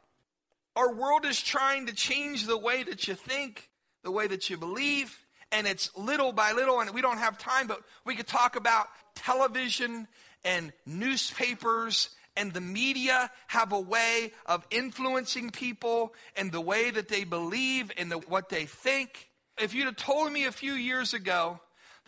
Our 0.75 0.93
world 0.93 1.25
is 1.25 1.41
trying 1.41 1.87
to 1.87 1.95
change 1.95 2.47
the 2.47 2.59
way 2.59 2.83
that 2.83 3.07
you 3.07 3.15
think, 3.15 3.69
the 4.03 4.11
way 4.11 4.27
that 4.27 4.49
you 4.49 4.57
believe, 4.57 5.17
and 5.53 5.67
it's 5.67 5.91
little 5.97 6.33
by 6.33 6.53
little, 6.53 6.81
and 6.81 6.91
we 6.91 7.03
don't 7.03 7.19
have 7.19 7.39
time, 7.39 7.67
but 7.67 7.83
we 8.05 8.15
could 8.15 8.27
talk 8.27 8.57
about 8.57 8.87
television 9.15 10.09
and 10.45 10.73
newspapers 10.87 12.11
and 12.39 12.53
the 12.53 12.61
media 12.61 13.31
have 13.49 13.73
a 13.73 13.81
way 13.81 14.33
of 14.47 14.65
influencing 14.71 15.51
people 15.51 16.15
and 16.37 16.53
the 16.53 16.61
way 16.61 16.91
that 16.91 17.09
they 17.09 17.25
believe 17.25 17.91
and 17.99 18.13
the, 18.13 18.19
what 18.19 18.49
they 18.49 18.65
think. 18.65 19.29
If 19.61 19.75
you'd 19.75 19.87
have 19.87 19.97
told 19.97 20.33
me 20.33 20.45
a 20.45 20.53
few 20.53 20.75
years 20.75 21.15
ago 21.15 21.59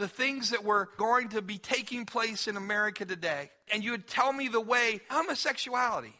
the 0.00 0.08
things 0.08 0.50
that 0.50 0.64
were 0.64 0.88
going 0.96 1.28
to 1.28 1.42
be 1.42 1.58
taking 1.58 2.06
place 2.06 2.48
in 2.48 2.56
America 2.56 3.04
today, 3.04 3.50
and 3.72 3.84
you 3.84 3.92
would 3.92 4.08
tell 4.08 4.32
me 4.32 4.48
the 4.48 4.60
way 4.60 5.00
homosexuality, 5.10 6.14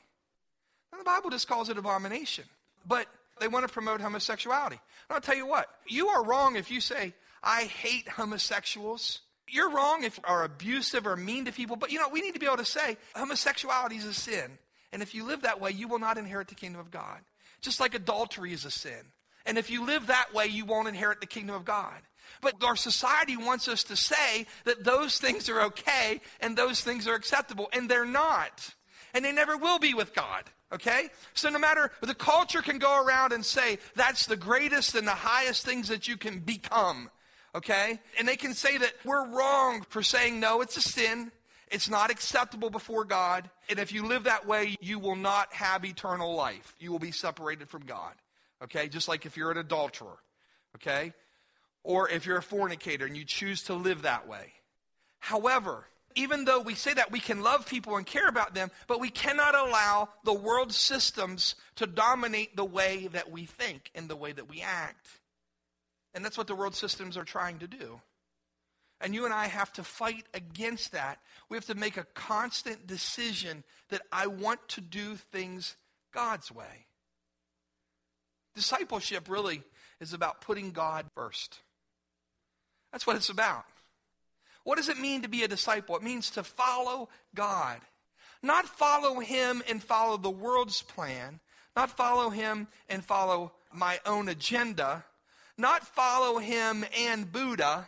the 0.96 1.04
Bible 1.04 1.30
just 1.30 1.48
calls 1.48 1.70
it 1.70 1.78
abomination, 1.78 2.44
but 2.86 3.06
they 3.40 3.48
want 3.48 3.66
to 3.66 3.72
promote 3.72 4.02
homosexuality. 4.02 4.76
And 5.08 5.14
I'll 5.14 5.20
tell 5.22 5.34
you 5.34 5.46
what, 5.46 5.66
you 5.88 6.08
are 6.08 6.22
wrong 6.22 6.56
if 6.56 6.70
you 6.70 6.80
say, 6.80 7.14
I 7.42 7.62
hate 7.62 8.06
homosexuals. 8.06 9.22
You're 9.48 9.70
wrong 9.70 10.04
if 10.04 10.18
you 10.18 10.24
are 10.26 10.44
abusive 10.44 11.06
or 11.06 11.16
mean 11.16 11.46
to 11.46 11.52
people, 11.52 11.76
but 11.76 11.90
you 11.90 11.98
know, 11.98 12.10
we 12.10 12.20
need 12.20 12.34
to 12.34 12.38
be 12.38 12.46
able 12.46 12.58
to 12.58 12.66
say 12.66 12.98
homosexuality 13.16 13.96
is 13.96 14.04
a 14.04 14.12
sin. 14.12 14.58
And 14.92 15.00
if 15.00 15.14
you 15.14 15.24
live 15.24 15.42
that 15.42 15.60
way, 15.60 15.70
you 15.70 15.88
will 15.88 15.98
not 15.98 16.18
inherit 16.18 16.48
the 16.48 16.54
kingdom 16.54 16.80
of 16.80 16.90
God. 16.90 17.20
Just 17.62 17.80
like 17.80 17.94
adultery 17.94 18.52
is 18.52 18.66
a 18.66 18.70
sin. 18.70 19.12
And 19.46 19.56
if 19.56 19.70
you 19.70 19.86
live 19.86 20.08
that 20.08 20.34
way, 20.34 20.46
you 20.46 20.66
won't 20.66 20.88
inherit 20.88 21.20
the 21.20 21.26
kingdom 21.26 21.56
of 21.56 21.64
God. 21.64 22.02
But 22.40 22.62
our 22.62 22.76
society 22.76 23.36
wants 23.36 23.68
us 23.68 23.84
to 23.84 23.96
say 23.96 24.46
that 24.64 24.84
those 24.84 25.18
things 25.18 25.48
are 25.48 25.62
okay 25.62 26.20
and 26.40 26.56
those 26.56 26.80
things 26.80 27.06
are 27.06 27.14
acceptable, 27.14 27.68
and 27.72 27.88
they're 27.88 28.04
not. 28.04 28.74
And 29.14 29.24
they 29.24 29.32
never 29.32 29.56
will 29.56 29.78
be 29.78 29.94
with 29.94 30.14
God. 30.14 30.44
Okay? 30.72 31.08
So 31.34 31.50
no 31.50 31.58
matter, 31.58 31.90
the 32.00 32.14
culture 32.14 32.62
can 32.62 32.78
go 32.78 33.04
around 33.04 33.32
and 33.32 33.44
say 33.44 33.78
that's 33.96 34.26
the 34.26 34.36
greatest 34.36 34.94
and 34.94 35.06
the 35.06 35.12
highest 35.12 35.64
things 35.64 35.88
that 35.88 36.06
you 36.06 36.16
can 36.16 36.38
become. 36.38 37.10
Okay? 37.54 37.98
And 38.18 38.28
they 38.28 38.36
can 38.36 38.54
say 38.54 38.78
that 38.78 38.92
we're 39.04 39.26
wrong 39.28 39.84
for 39.88 40.02
saying 40.02 40.38
no, 40.38 40.60
it's 40.60 40.76
a 40.76 40.82
sin. 40.82 41.32
It's 41.70 41.88
not 41.88 42.10
acceptable 42.10 42.70
before 42.70 43.04
God. 43.04 43.48
And 43.68 43.78
if 43.78 43.92
you 43.92 44.06
live 44.06 44.24
that 44.24 44.46
way, 44.46 44.76
you 44.80 44.98
will 44.98 45.16
not 45.16 45.52
have 45.52 45.84
eternal 45.84 46.34
life. 46.34 46.74
You 46.80 46.90
will 46.92 46.98
be 46.98 47.12
separated 47.12 47.68
from 47.68 47.82
God. 47.82 48.14
Okay? 48.62 48.88
Just 48.88 49.08
like 49.08 49.26
if 49.26 49.36
you're 49.36 49.50
an 49.50 49.58
adulterer. 49.58 50.18
Okay? 50.76 51.12
Or 51.82 52.08
if 52.08 52.26
you're 52.26 52.38
a 52.38 52.42
fornicator 52.42 53.06
and 53.06 53.16
you 53.16 53.24
choose 53.24 53.62
to 53.64 53.74
live 53.74 54.02
that 54.02 54.28
way. 54.28 54.52
However, 55.18 55.86
even 56.14 56.44
though 56.44 56.60
we 56.60 56.74
say 56.74 56.92
that 56.94 57.12
we 57.12 57.20
can 57.20 57.42
love 57.42 57.66
people 57.66 57.96
and 57.96 58.04
care 58.04 58.28
about 58.28 58.54
them, 58.54 58.70
but 58.86 59.00
we 59.00 59.10
cannot 59.10 59.54
allow 59.54 60.08
the 60.24 60.34
world 60.34 60.72
systems 60.72 61.54
to 61.76 61.86
dominate 61.86 62.56
the 62.56 62.64
way 62.64 63.08
that 63.12 63.30
we 63.30 63.44
think 63.44 63.90
and 63.94 64.08
the 64.08 64.16
way 64.16 64.32
that 64.32 64.48
we 64.48 64.60
act. 64.60 65.06
And 66.12 66.24
that's 66.24 66.36
what 66.36 66.48
the 66.48 66.54
world 66.54 66.74
systems 66.74 67.16
are 67.16 67.24
trying 67.24 67.60
to 67.60 67.68
do. 67.68 68.00
And 69.00 69.14
you 69.14 69.24
and 69.24 69.32
I 69.32 69.46
have 69.46 69.72
to 69.74 69.84
fight 69.84 70.26
against 70.34 70.92
that. 70.92 71.20
We 71.48 71.56
have 71.56 71.66
to 71.66 71.74
make 71.74 71.96
a 71.96 72.06
constant 72.14 72.86
decision 72.86 73.64
that 73.88 74.02
I 74.12 74.26
want 74.26 74.68
to 74.70 74.80
do 74.80 75.14
things 75.14 75.76
God's 76.12 76.52
way. 76.52 76.86
Discipleship 78.54 79.28
really 79.28 79.62
is 80.00 80.12
about 80.12 80.40
putting 80.40 80.72
God 80.72 81.06
first. 81.14 81.60
That's 82.92 83.06
what 83.06 83.16
it's 83.16 83.30
about. 83.30 83.64
What 84.64 84.76
does 84.76 84.88
it 84.88 84.98
mean 84.98 85.22
to 85.22 85.28
be 85.28 85.42
a 85.42 85.48
disciple? 85.48 85.96
It 85.96 86.02
means 86.02 86.30
to 86.30 86.42
follow 86.42 87.08
God. 87.34 87.80
Not 88.42 88.66
follow 88.66 89.20
Him 89.20 89.62
and 89.68 89.82
follow 89.82 90.16
the 90.16 90.30
world's 90.30 90.82
plan. 90.82 91.40
Not 91.76 91.90
follow 91.96 92.30
Him 92.30 92.68
and 92.88 93.04
follow 93.04 93.52
my 93.72 94.00
own 94.04 94.28
agenda. 94.28 95.04
Not 95.56 95.86
follow 95.86 96.38
Him 96.38 96.84
and 96.98 97.30
Buddha. 97.30 97.86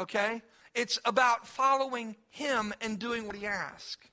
Okay? 0.00 0.42
It's 0.74 0.98
about 1.04 1.46
following 1.46 2.16
Him 2.30 2.74
and 2.80 2.98
doing 2.98 3.26
what 3.26 3.36
He 3.36 3.46
asks. 3.46 4.08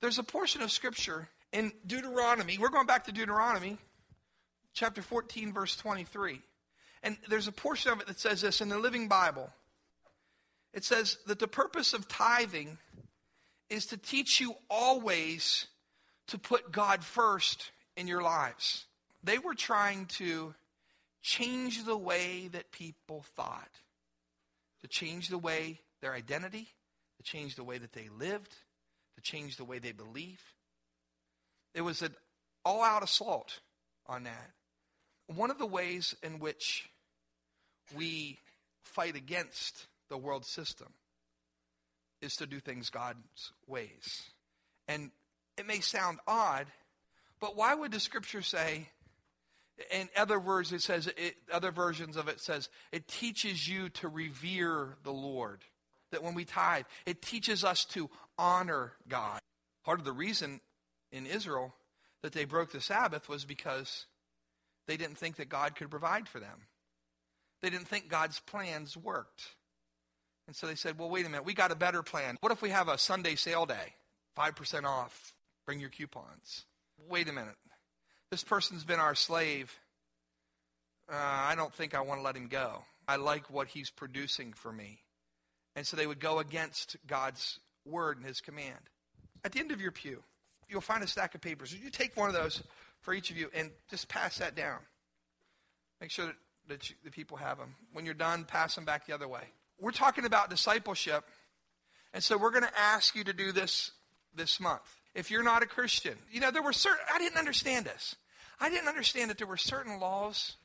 There's 0.00 0.18
a 0.18 0.24
portion 0.24 0.60
of 0.62 0.70
Scripture 0.70 1.28
in 1.52 1.72
Deuteronomy. 1.86 2.58
We're 2.58 2.68
going 2.68 2.86
back 2.86 3.04
to 3.04 3.12
Deuteronomy, 3.12 3.78
chapter 4.74 5.02
14, 5.02 5.52
verse 5.52 5.76
23. 5.76 6.42
And 7.02 7.16
there's 7.28 7.48
a 7.48 7.52
portion 7.52 7.92
of 7.92 8.00
it 8.00 8.06
that 8.06 8.18
says 8.18 8.40
this 8.40 8.60
in 8.60 8.68
the 8.68 8.78
Living 8.78 9.08
Bible. 9.08 9.50
It 10.72 10.84
says 10.84 11.18
that 11.26 11.38
the 11.38 11.48
purpose 11.48 11.94
of 11.94 12.08
tithing 12.08 12.78
is 13.70 13.86
to 13.86 13.96
teach 13.96 14.40
you 14.40 14.54
always 14.68 15.66
to 16.28 16.38
put 16.38 16.72
God 16.72 17.04
first 17.04 17.70
in 17.96 18.06
your 18.08 18.22
lives. 18.22 18.86
They 19.22 19.38
were 19.38 19.54
trying 19.54 20.06
to 20.06 20.54
change 21.22 21.84
the 21.84 21.96
way 21.96 22.48
that 22.52 22.70
people 22.70 23.24
thought, 23.34 23.70
to 24.82 24.88
change 24.88 25.28
the 25.28 25.38
way 25.38 25.80
their 26.00 26.12
identity, 26.12 26.68
to 27.16 27.22
change 27.22 27.56
the 27.56 27.64
way 27.64 27.78
that 27.78 27.92
they 27.92 28.08
lived, 28.16 28.54
to 29.16 29.22
change 29.22 29.56
the 29.56 29.64
way 29.64 29.78
they 29.78 29.92
believe. 29.92 30.40
It 31.74 31.80
was 31.80 32.02
an 32.02 32.14
all 32.64 32.82
out 32.82 33.02
assault 33.02 33.60
on 34.06 34.24
that. 34.24 34.50
One 35.34 35.50
of 35.50 35.58
the 35.58 35.66
ways 35.66 36.14
in 36.22 36.38
which 36.38 36.88
we 37.94 38.38
fight 38.82 39.16
against 39.16 39.86
the 40.08 40.16
world 40.16 40.44
system 40.44 40.88
is 42.22 42.36
to 42.36 42.46
do 42.46 42.60
things 42.60 42.90
God's 42.90 43.52
ways. 43.66 44.22
And 44.88 45.10
it 45.58 45.66
may 45.66 45.80
sound 45.80 46.18
odd, 46.26 46.66
but 47.40 47.56
why 47.56 47.74
would 47.74 47.92
the 47.92 48.00
scripture 48.00 48.42
say, 48.42 48.88
in 49.90 50.08
other 50.16 50.38
words, 50.38 50.72
it 50.72 50.82
says, 50.82 51.06
it, 51.06 51.36
other 51.52 51.70
versions 51.70 52.16
of 52.16 52.28
it 52.28 52.40
says, 52.40 52.68
it 52.92 53.08
teaches 53.08 53.68
you 53.68 53.88
to 53.90 54.08
revere 54.08 54.96
the 55.02 55.12
Lord. 55.12 55.60
That 56.12 56.22
when 56.22 56.34
we 56.34 56.44
tithe, 56.44 56.84
it 57.04 57.20
teaches 57.20 57.64
us 57.64 57.84
to 57.86 58.08
honor 58.38 58.92
God. 59.08 59.40
Part 59.84 59.98
of 59.98 60.04
the 60.04 60.12
reason 60.12 60.60
in 61.12 61.26
Israel 61.26 61.74
that 62.22 62.32
they 62.32 62.44
broke 62.44 62.72
the 62.72 62.80
Sabbath 62.80 63.28
was 63.28 63.44
because 63.44 64.06
they 64.86 64.96
didn't 64.96 65.18
think 65.18 65.36
that 65.36 65.48
God 65.48 65.76
could 65.76 65.90
provide 65.90 66.28
for 66.28 66.40
them. 66.40 66.66
They 67.62 67.70
didn't 67.70 67.88
think 67.88 68.08
God's 68.08 68.40
plans 68.40 68.96
worked. 68.96 69.42
And 70.46 70.54
so 70.54 70.66
they 70.66 70.74
said, 70.74 70.98
well, 70.98 71.10
wait 71.10 71.26
a 71.26 71.28
minute, 71.28 71.44
we 71.44 71.54
got 71.54 71.72
a 71.72 71.76
better 71.76 72.02
plan. 72.02 72.36
What 72.40 72.52
if 72.52 72.62
we 72.62 72.70
have 72.70 72.88
a 72.88 72.98
Sunday 72.98 73.34
sale 73.34 73.66
day? 73.66 73.94
5% 74.38 74.84
off. 74.84 75.34
Bring 75.66 75.80
your 75.80 75.90
coupons. 75.90 76.64
Wait 77.08 77.28
a 77.28 77.32
minute. 77.32 77.56
This 78.30 78.44
person's 78.44 78.84
been 78.84 79.00
our 79.00 79.14
slave. 79.14 79.74
Uh, 81.10 81.16
I 81.16 81.54
don't 81.56 81.74
think 81.74 81.94
I 81.94 82.00
want 82.00 82.20
to 82.20 82.24
let 82.24 82.36
him 82.36 82.48
go. 82.48 82.84
I 83.08 83.16
like 83.16 83.50
what 83.50 83.68
he's 83.68 83.90
producing 83.90 84.52
for 84.52 84.72
me. 84.72 85.00
And 85.74 85.86
so 85.86 85.96
they 85.96 86.06
would 86.06 86.20
go 86.20 86.38
against 86.38 86.96
God's 87.06 87.58
word 87.84 88.16
and 88.16 88.26
his 88.26 88.40
command. 88.40 88.90
At 89.44 89.52
the 89.52 89.60
end 89.60 89.70
of 89.70 89.80
your 89.80 89.92
pew, 89.92 90.22
you'll 90.68 90.80
find 90.80 91.02
a 91.02 91.06
stack 91.06 91.34
of 91.34 91.40
papers. 91.40 91.72
You 91.72 91.90
take 91.90 92.16
one 92.16 92.28
of 92.28 92.34
those 92.34 92.62
for 93.06 93.14
each 93.14 93.30
of 93.30 93.38
you 93.38 93.48
and 93.54 93.70
just 93.88 94.08
pass 94.08 94.36
that 94.36 94.54
down? 94.54 94.80
Make 96.02 96.10
sure 96.10 96.34
that, 96.68 96.90
you, 96.90 96.96
the 97.04 97.10
people 97.10 97.38
have 97.38 97.56
them. 97.56 97.76
When 97.94 98.04
you're 98.04 98.12
done, 98.12 98.44
pass 98.44 98.74
them 98.74 98.84
back 98.84 99.06
the 99.06 99.14
other 99.14 99.26
way 99.26 99.44
we're 99.78 99.90
talking 99.90 100.24
about 100.24 100.50
discipleship. 100.50 101.24
And 102.12 102.22
so 102.22 102.36
we're 102.36 102.50
going 102.50 102.64
to 102.64 102.78
ask 102.78 103.14
you 103.14 103.24
to 103.24 103.32
do 103.32 103.52
this 103.52 103.90
this 104.34 104.60
month. 104.60 104.82
If 105.14 105.30
you're 105.30 105.42
not 105.42 105.62
a 105.62 105.66
Christian, 105.66 106.16
you 106.30 106.40
know, 106.40 106.50
there 106.50 106.62
were 106.62 106.72
certain, 106.72 107.04
I 107.12 107.18
didn't 107.18 107.38
understand 107.38 107.86
this. 107.86 108.16
I 108.60 108.68
didn't 108.68 108.88
understand 108.88 109.30
that 109.30 109.38
there 109.38 109.46
were 109.46 109.56
certain 109.56 109.98
laws 109.98 110.56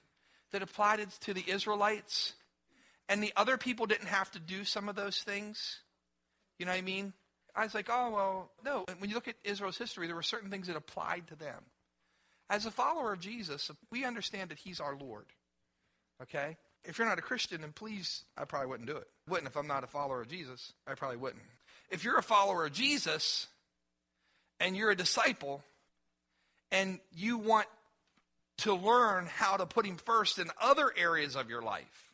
that 0.52 0.62
applied 0.62 1.00
to 1.22 1.34
the 1.34 1.44
Israelites, 1.48 2.34
and 3.08 3.24
the 3.24 3.32
other 3.38 3.58
people 3.58 3.86
didn't 3.86 4.08
have 4.08 4.30
to 4.32 4.40
do 4.40 4.66
some 4.66 4.90
of 4.90 4.96
those 4.96 5.20
things. 5.20 5.80
You 6.58 6.66
know 6.66 6.74
what 6.74 6.80
I 6.80 6.82
mean? 6.82 7.14
I 7.56 7.64
was 7.64 7.74
like, 7.74 7.88
oh, 7.90 8.12
well, 8.12 8.52
no. 8.64 8.86
When 9.00 9.10
you 9.10 9.16
look 9.16 9.28
at 9.28 9.36
Israel's 9.44 9.78
history, 9.78 10.08
there 10.08 10.16
were 10.16 10.22
certain 10.22 10.50
things 10.50 10.68
that 10.68 10.76
applied 10.76 11.28
to 11.28 11.36
them. 11.36 11.64
As 12.52 12.66
a 12.66 12.72
follower 12.72 13.14
of 13.14 13.22
Jesus, 13.22 13.72
we 13.92 14.04
understand 14.04 14.50
that 14.50 14.60
he's 14.60 14.82
our 14.82 14.98
Lord. 14.98 15.26
Okay? 16.22 16.58
If 16.84 16.98
you're 16.98 17.08
not 17.08 17.18
a 17.18 17.22
Christian, 17.22 17.62
then 17.62 17.72
please, 17.72 18.26
I 18.38 18.44
probably 18.44 18.68
wouldn't 18.68 18.90
do 18.90 18.98
it. 18.98 19.08
Wouldn't 19.30 19.48
if 19.48 19.56
I'm 19.56 19.68
not 19.68 19.86
a 19.86 19.88
follower 19.88 20.20
of 20.20 20.28
Jesus. 20.28 20.74
I 20.86 20.96
probably 20.96 21.16
wouldn't. 21.16 21.42
If 21.90 22.04
you're 22.04 22.18
a 22.18 22.24
follower 22.24 22.66
of 22.66 22.74
Jesus 22.74 23.48
and 24.60 24.76
you're 24.76 24.92
a 24.92 24.96
disciple 24.96 25.64
and 26.74 27.00
you 27.16 27.38
want 27.38 27.68
to 28.58 28.74
learn 28.74 29.28
how 29.28 29.56
to 29.56 29.66
put 29.66 29.86
him 29.86 29.96
first 29.96 30.38
in 30.38 30.50
other 30.62 30.92
areas 30.98 31.38
of 31.38 31.50
your 31.50 31.62
life, 31.62 32.12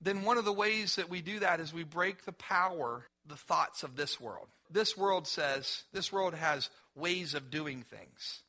then 0.00 0.22
one 0.22 0.38
of 0.38 0.44
the 0.44 0.52
ways 0.52 0.96
that 0.96 1.10
we 1.10 1.20
do 1.20 1.40
that 1.40 1.58
is 1.58 1.74
we 1.74 1.82
break 1.82 2.24
the 2.24 2.32
power, 2.32 3.06
the 3.26 3.34
thoughts 3.34 3.82
of 3.82 3.96
this 3.96 4.20
world. 4.20 4.46
This 4.70 4.96
world 4.96 5.26
says, 5.26 5.82
this 5.92 6.12
world 6.12 6.34
has 6.34 6.70
ways 6.94 7.34
of 7.34 7.50
doing 7.50 7.82
things. 7.82 8.42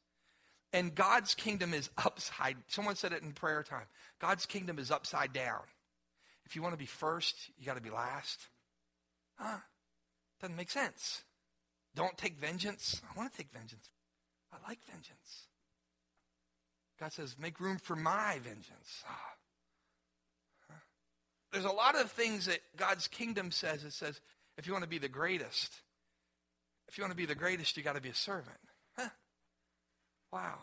And 0.72 0.94
God's 0.94 1.34
kingdom 1.34 1.74
is 1.74 1.90
upside. 1.98 2.58
Someone 2.68 2.96
said 2.96 3.12
it 3.12 3.24
in 3.24 3.32
prayer 3.32 3.64
time. 3.64 3.86
God's 4.20 4.46
kingdom 4.46 4.78
is 4.78 4.92
upside 4.92 5.34
down. 5.34 5.62
If 6.46 6.56
you 6.56 6.62
want 6.62 6.74
to 6.74 6.80
be 6.80 6.86
first, 6.86 7.36
you 7.58 7.66
got 7.66 7.76
to 7.76 7.82
be 7.82 7.90
last. 7.90 8.40
Huh? 9.36 9.58
Doesn't 10.42 10.56
make 10.56 10.72
sense. 10.72 11.24
Don't 11.96 12.18
take 12.18 12.38
vengeance. 12.38 13.02
I 13.04 13.18
want 13.18 13.32
to 13.32 13.38
take 13.38 13.52
vengeance. 13.52 13.90
I 14.54 14.58
like 14.68 14.80
vengeance. 14.86 15.48
God 17.00 17.14
says, 17.14 17.36
make 17.40 17.60
room 17.60 17.78
for 17.78 17.96
my 17.96 18.40
vengeance. 18.44 19.04
Ah. 19.08 19.34
There's 21.52 21.66
a 21.66 21.72
lot 21.72 21.96
of 21.96 22.12
things 22.12 22.46
that 22.46 22.60
God's 22.78 23.08
kingdom 23.08 23.52
says. 23.52 23.84
It 23.84 23.94
says, 23.94 24.22
if 24.58 24.68
you 24.68 24.74
want 24.74 24.84
to 24.84 24.90
be 24.90 25.00
the 25.00 25.10
greatest, 25.10 25.74
if 26.88 26.98
you 26.98 27.04
want 27.04 27.12
to 27.12 27.18
be 27.18 27.26
the 27.26 27.36
greatest, 27.36 27.76
you 27.76 27.84
got 27.84 27.96
to 27.96 28.02
be 28.02 28.10
a 28.10 28.16
servant. 28.16 28.58
Wow. 30.32 30.60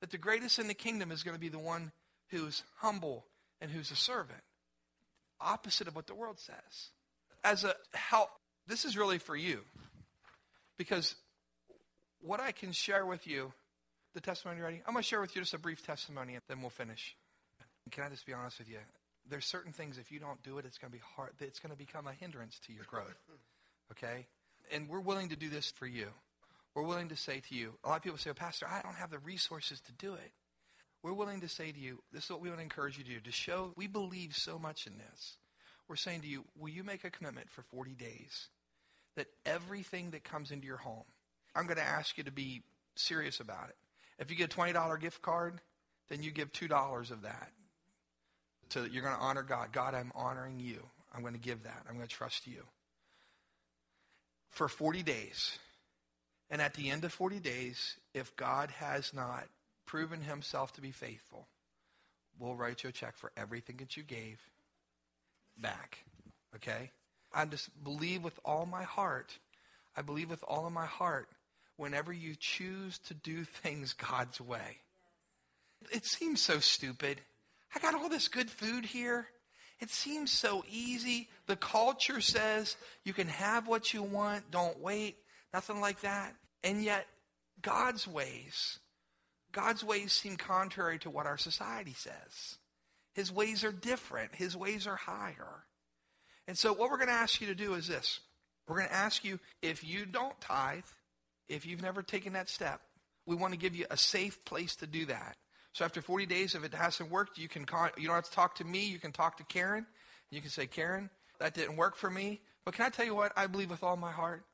That 0.00 0.10
the 0.10 0.18
greatest 0.18 0.58
in 0.58 0.66
the 0.66 0.74
kingdom 0.74 1.10
is 1.10 1.22
going 1.22 1.34
to 1.34 1.40
be 1.40 1.48
the 1.48 1.58
one 1.58 1.92
who's 2.28 2.62
humble 2.76 3.24
and 3.60 3.70
who's 3.70 3.90
a 3.90 3.96
servant. 3.96 4.42
Opposite 5.40 5.88
of 5.88 5.96
what 5.96 6.06
the 6.06 6.14
world 6.14 6.38
says. 6.38 6.90
As 7.42 7.64
a 7.64 7.74
help, 7.92 8.30
this 8.66 8.84
is 8.84 8.96
really 8.96 9.18
for 9.18 9.36
you. 9.36 9.60
Because 10.76 11.14
what 12.20 12.40
I 12.40 12.52
can 12.52 12.72
share 12.72 13.06
with 13.06 13.26
you, 13.26 13.52
the 14.14 14.20
testimony 14.20 14.60
ready? 14.60 14.82
I'm 14.86 14.94
going 14.94 15.02
to 15.02 15.08
share 15.08 15.20
with 15.20 15.34
you 15.36 15.42
just 15.42 15.54
a 15.54 15.58
brief 15.58 15.84
testimony 15.84 16.34
and 16.34 16.42
then 16.48 16.60
we'll 16.60 16.70
finish. 16.70 17.16
Can 17.90 18.04
I 18.04 18.08
just 18.08 18.26
be 18.26 18.32
honest 18.32 18.58
with 18.58 18.68
you? 18.68 18.78
There's 19.28 19.44
certain 19.44 19.72
things, 19.72 19.98
if 19.98 20.10
you 20.10 20.18
don't 20.18 20.42
do 20.42 20.58
it, 20.58 20.64
it's 20.64 20.78
going 20.78 20.90
to 20.90 20.96
be 20.96 21.02
hard. 21.16 21.30
It's 21.40 21.60
going 21.60 21.72
to 21.72 21.78
become 21.78 22.06
a 22.06 22.12
hindrance 22.12 22.58
to 22.66 22.72
your 22.72 22.84
growth. 22.84 23.14
Okay? 23.92 24.26
And 24.72 24.88
we're 24.88 25.00
willing 25.00 25.28
to 25.30 25.36
do 25.36 25.48
this 25.48 25.70
for 25.70 25.86
you. 25.86 26.08
We're 26.74 26.82
willing 26.82 27.08
to 27.10 27.16
say 27.16 27.40
to 27.48 27.54
you, 27.54 27.74
a 27.84 27.88
lot 27.88 27.96
of 27.98 28.02
people 28.02 28.18
say, 28.18 28.32
Pastor, 28.32 28.66
I 28.68 28.82
don't 28.82 28.96
have 28.96 29.10
the 29.10 29.18
resources 29.18 29.80
to 29.82 29.92
do 29.92 30.14
it. 30.14 30.32
We're 31.02 31.12
willing 31.12 31.40
to 31.42 31.48
say 31.48 31.70
to 31.70 31.78
you, 31.78 32.02
this 32.12 32.24
is 32.24 32.30
what 32.30 32.40
we 32.40 32.48
want 32.48 32.58
to 32.60 32.64
encourage 32.64 32.98
you 32.98 33.04
to 33.04 33.10
do, 33.10 33.20
to 33.20 33.32
show 33.32 33.72
we 33.76 33.86
believe 33.86 34.34
so 34.34 34.58
much 34.58 34.86
in 34.86 34.94
this. 34.96 35.36
We're 35.86 35.96
saying 35.96 36.22
to 36.22 36.26
you, 36.26 36.44
will 36.58 36.70
you 36.70 36.82
make 36.82 37.04
a 37.04 37.10
commitment 37.10 37.50
for 37.50 37.62
40 37.62 37.92
days 37.92 38.48
that 39.16 39.26
everything 39.44 40.10
that 40.10 40.24
comes 40.24 40.50
into 40.50 40.66
your 40.66 40.78
home, 40.78 41.04
I'm 41.54 41.66
going 41.66 41.76
to 41.76 41.84
ask 41.84 42.18
you 42.18 42.24
to 42.24 42.32
be 42.32 42.62
serious 42.96 43.38
about 43.38 43.68
it. 43.68 43.76
If 44.18 44.30
you 44.30 44.36
get 44.36 44.52
a 44.52 44.56
$20 44.56 45.00
gift 45.00 45.22
card, 45.22 45.60
then 46.08 46.22
you 46.22 46.30
give 46.30 46.52
$2 46.52 47.10
of 47.10 47.22
that. 47.22 47.50
To, 48.70 48.88
you're 48.90 49.02
going 49.02 49.14
to 49.14 49.20
honor 49.20 49.42
God. 49.42 49.72
God, 49.72 49.94
I'm 49.94 50.10
honoring 50.14 50.58
you. 50.58 50.82
I'm 51.14 51.20
going 51.20 51.34
to 51.34 51.40
give 51.40 51.64
that. 51.64 51.82
I'm 51.88 51.96
going 51.96 52.08
to 52.08 52.14
trust 52.14 52.46
you. 52.46 52.62
For 54.48 54.68
40 54.68 55.02
days, 55.02 55.58
and 56.50 56.60
at 56.60 56.74
the 56.74 56.90
end 56.90 57.04
of 57.04 57.12
40 57.12 57.40
days, 57.40 57.96
if 58.12 58.34
God 58.36 58.70
has 58.72 59.12
not 59.12 59.44
proven 59.86 60.20
himself 60.20 60.72
to 60.74 60.80
be 60.80 60.90
faithful, 60.90 61.48
we'll 62.38 62.54
write 62.54 62.82
you 62.82 62.90
a 62.90 62.92
check 62.92 63.16
for 63.16 63.32
everything 63.36 63.76
that 63.78 63.96
you 63.96 64.02
gave 64.02 64.40
back. 65.56 65.98
Okay? 66.56 66.90
I 67.32 67.44
just 67.46 67.70
believe 67.82 68.22
with 68.22 68.38
all 68.44 68.66
my 68.66 68.84
heart, 68.84 69.38
I 69.96 70.02
believe 70.02 70.30
with 70.30 70.44
all 70.46 70.66
of 70.66 70.72
my 70.72 70.86
heart, 70.86 71.28
whenever 71.76 72.12
you 72.12 72.34
choose 72.38 72.98
to 72.98 73.14
do 73.14 73.44
things 73.62 73.92
God's 73.92 74.40
way. 74.40 74.78
It 75.92 76.06
seems 76.06 76.40
so 76.40 76.60
stupid. 76.60 77.20
I 77.74 77.80
got 77.80 77.94
all 77.94 78.08
this 78.08 78.28
good 78.28 78.50
food 78.50 78.84
here. 78.84 79.26
It 79.80 79.90
seems 79.90 80.30
so 80.30 80.64
easy. 80.70 81.28
The 81.46 81.56
culture 81.56 82.20
says 82.20 82.76
you 83.04 83.12
can 83.12 83.28
have 83.28 83.66
what 83.66 83.92
you 83.92 84.02
want, 84.02 84.50
don't 84.50 84.80
wait. 84.80 85.16
Nothing 85.54 85.80
like 85.80 86.00
that. 86.00 86.34
And 86.64 86.82
yet, 86.82 87.06
God's 87.62 88.08
ways, 88.08 88.80
God's 89.52 89.84
ways 89.84 90.12
seem 90.12 90.36
contrary 90.36 90.98
to 90.98 91.10
what 91.10 91.26
our 91.26 91.38
society 91.38 91.94
says. 91.96 92.58
His 93.14 93.30
ways 93.30 93.62
are 93.62 93.70
different, 93.70 94.34
His 94.34 94.56
ways 94.56 94.88
are 94.88 94.96
higher. 94.96 95.64
And 96.48 96.58
so, 96.58 96.72
what 96.72 96.90
we're 96.90 96.96
going 96.96 97.08
to 97.08 97.14
ask 97.14 97.40
you 97.40 97.46
to 97.46 97.54
do 97.54 97.74
is 97.74 97.86
this 97.86 98.18
we're 98.66 98.78
going 98.78 98.88
to 98.88 98.94
ask 98.94 99.24
you 99.24 99.38
if 99.62 99.84
you 99.84 100.06
don't 100.06 100.38
tithe, 100.40 100.82
if 101.48 101.64
you've 101.64 101.82
never 101.82 102.02
taken 102.02 102.32
that 102.32 102.48
step, 102.48 102.80
we 103.24 103.36
want 103.36 103.52
to 103.52 103.58
give 103.58 103.76
you 103.76 103.86
a 103.92 103.96
safe 103.96 104.44
place 104.44 104.74
to 104.76 104.88
do 104.88 105.06
that. 105.06 105.36
So 105.72 105.84
after 105.84 106.02
40 106.02 106.26
days, 106.26 106.56
if 106.56 106.64
it 106.64 106.74
hasn't 106.74 107.12
worked, 107.12 107.38
you 107.38 107.46
can 107.46 107.64
call, 107.64 107.90
you 107.96 108.08
don't 108.08 108.16
have 108.16 108.24
to 108.24 108.32
talk 108.32 108.56
to 108.56 108.64
me. 108.64 108.86
You 108.86 108.98
can 108.98 109.12
talk 109.12 109.36
to 109.36 109.44
Karen. 109.44 109.86
You 110.32 110.40
can 110.40 110.50
say, 110.50 110.66
Karen, 110.66 111.10
that 111.38 111.54
didn't 111.54 111.76
work 111.76 111.94
for 111.94 112.10
me. 112.10 112.40
But 112.64 112.74
can 112.74 112.86
I 112.86 112.88
tell 112.88 113.06
you 113.06 113.14
what 113.14 113.32
I 113.36 113.46
believe 113.46 113.70
with 113.70 113.84
all 113.84 113.96
my 113.96 114.10
heart? 114.10 114.44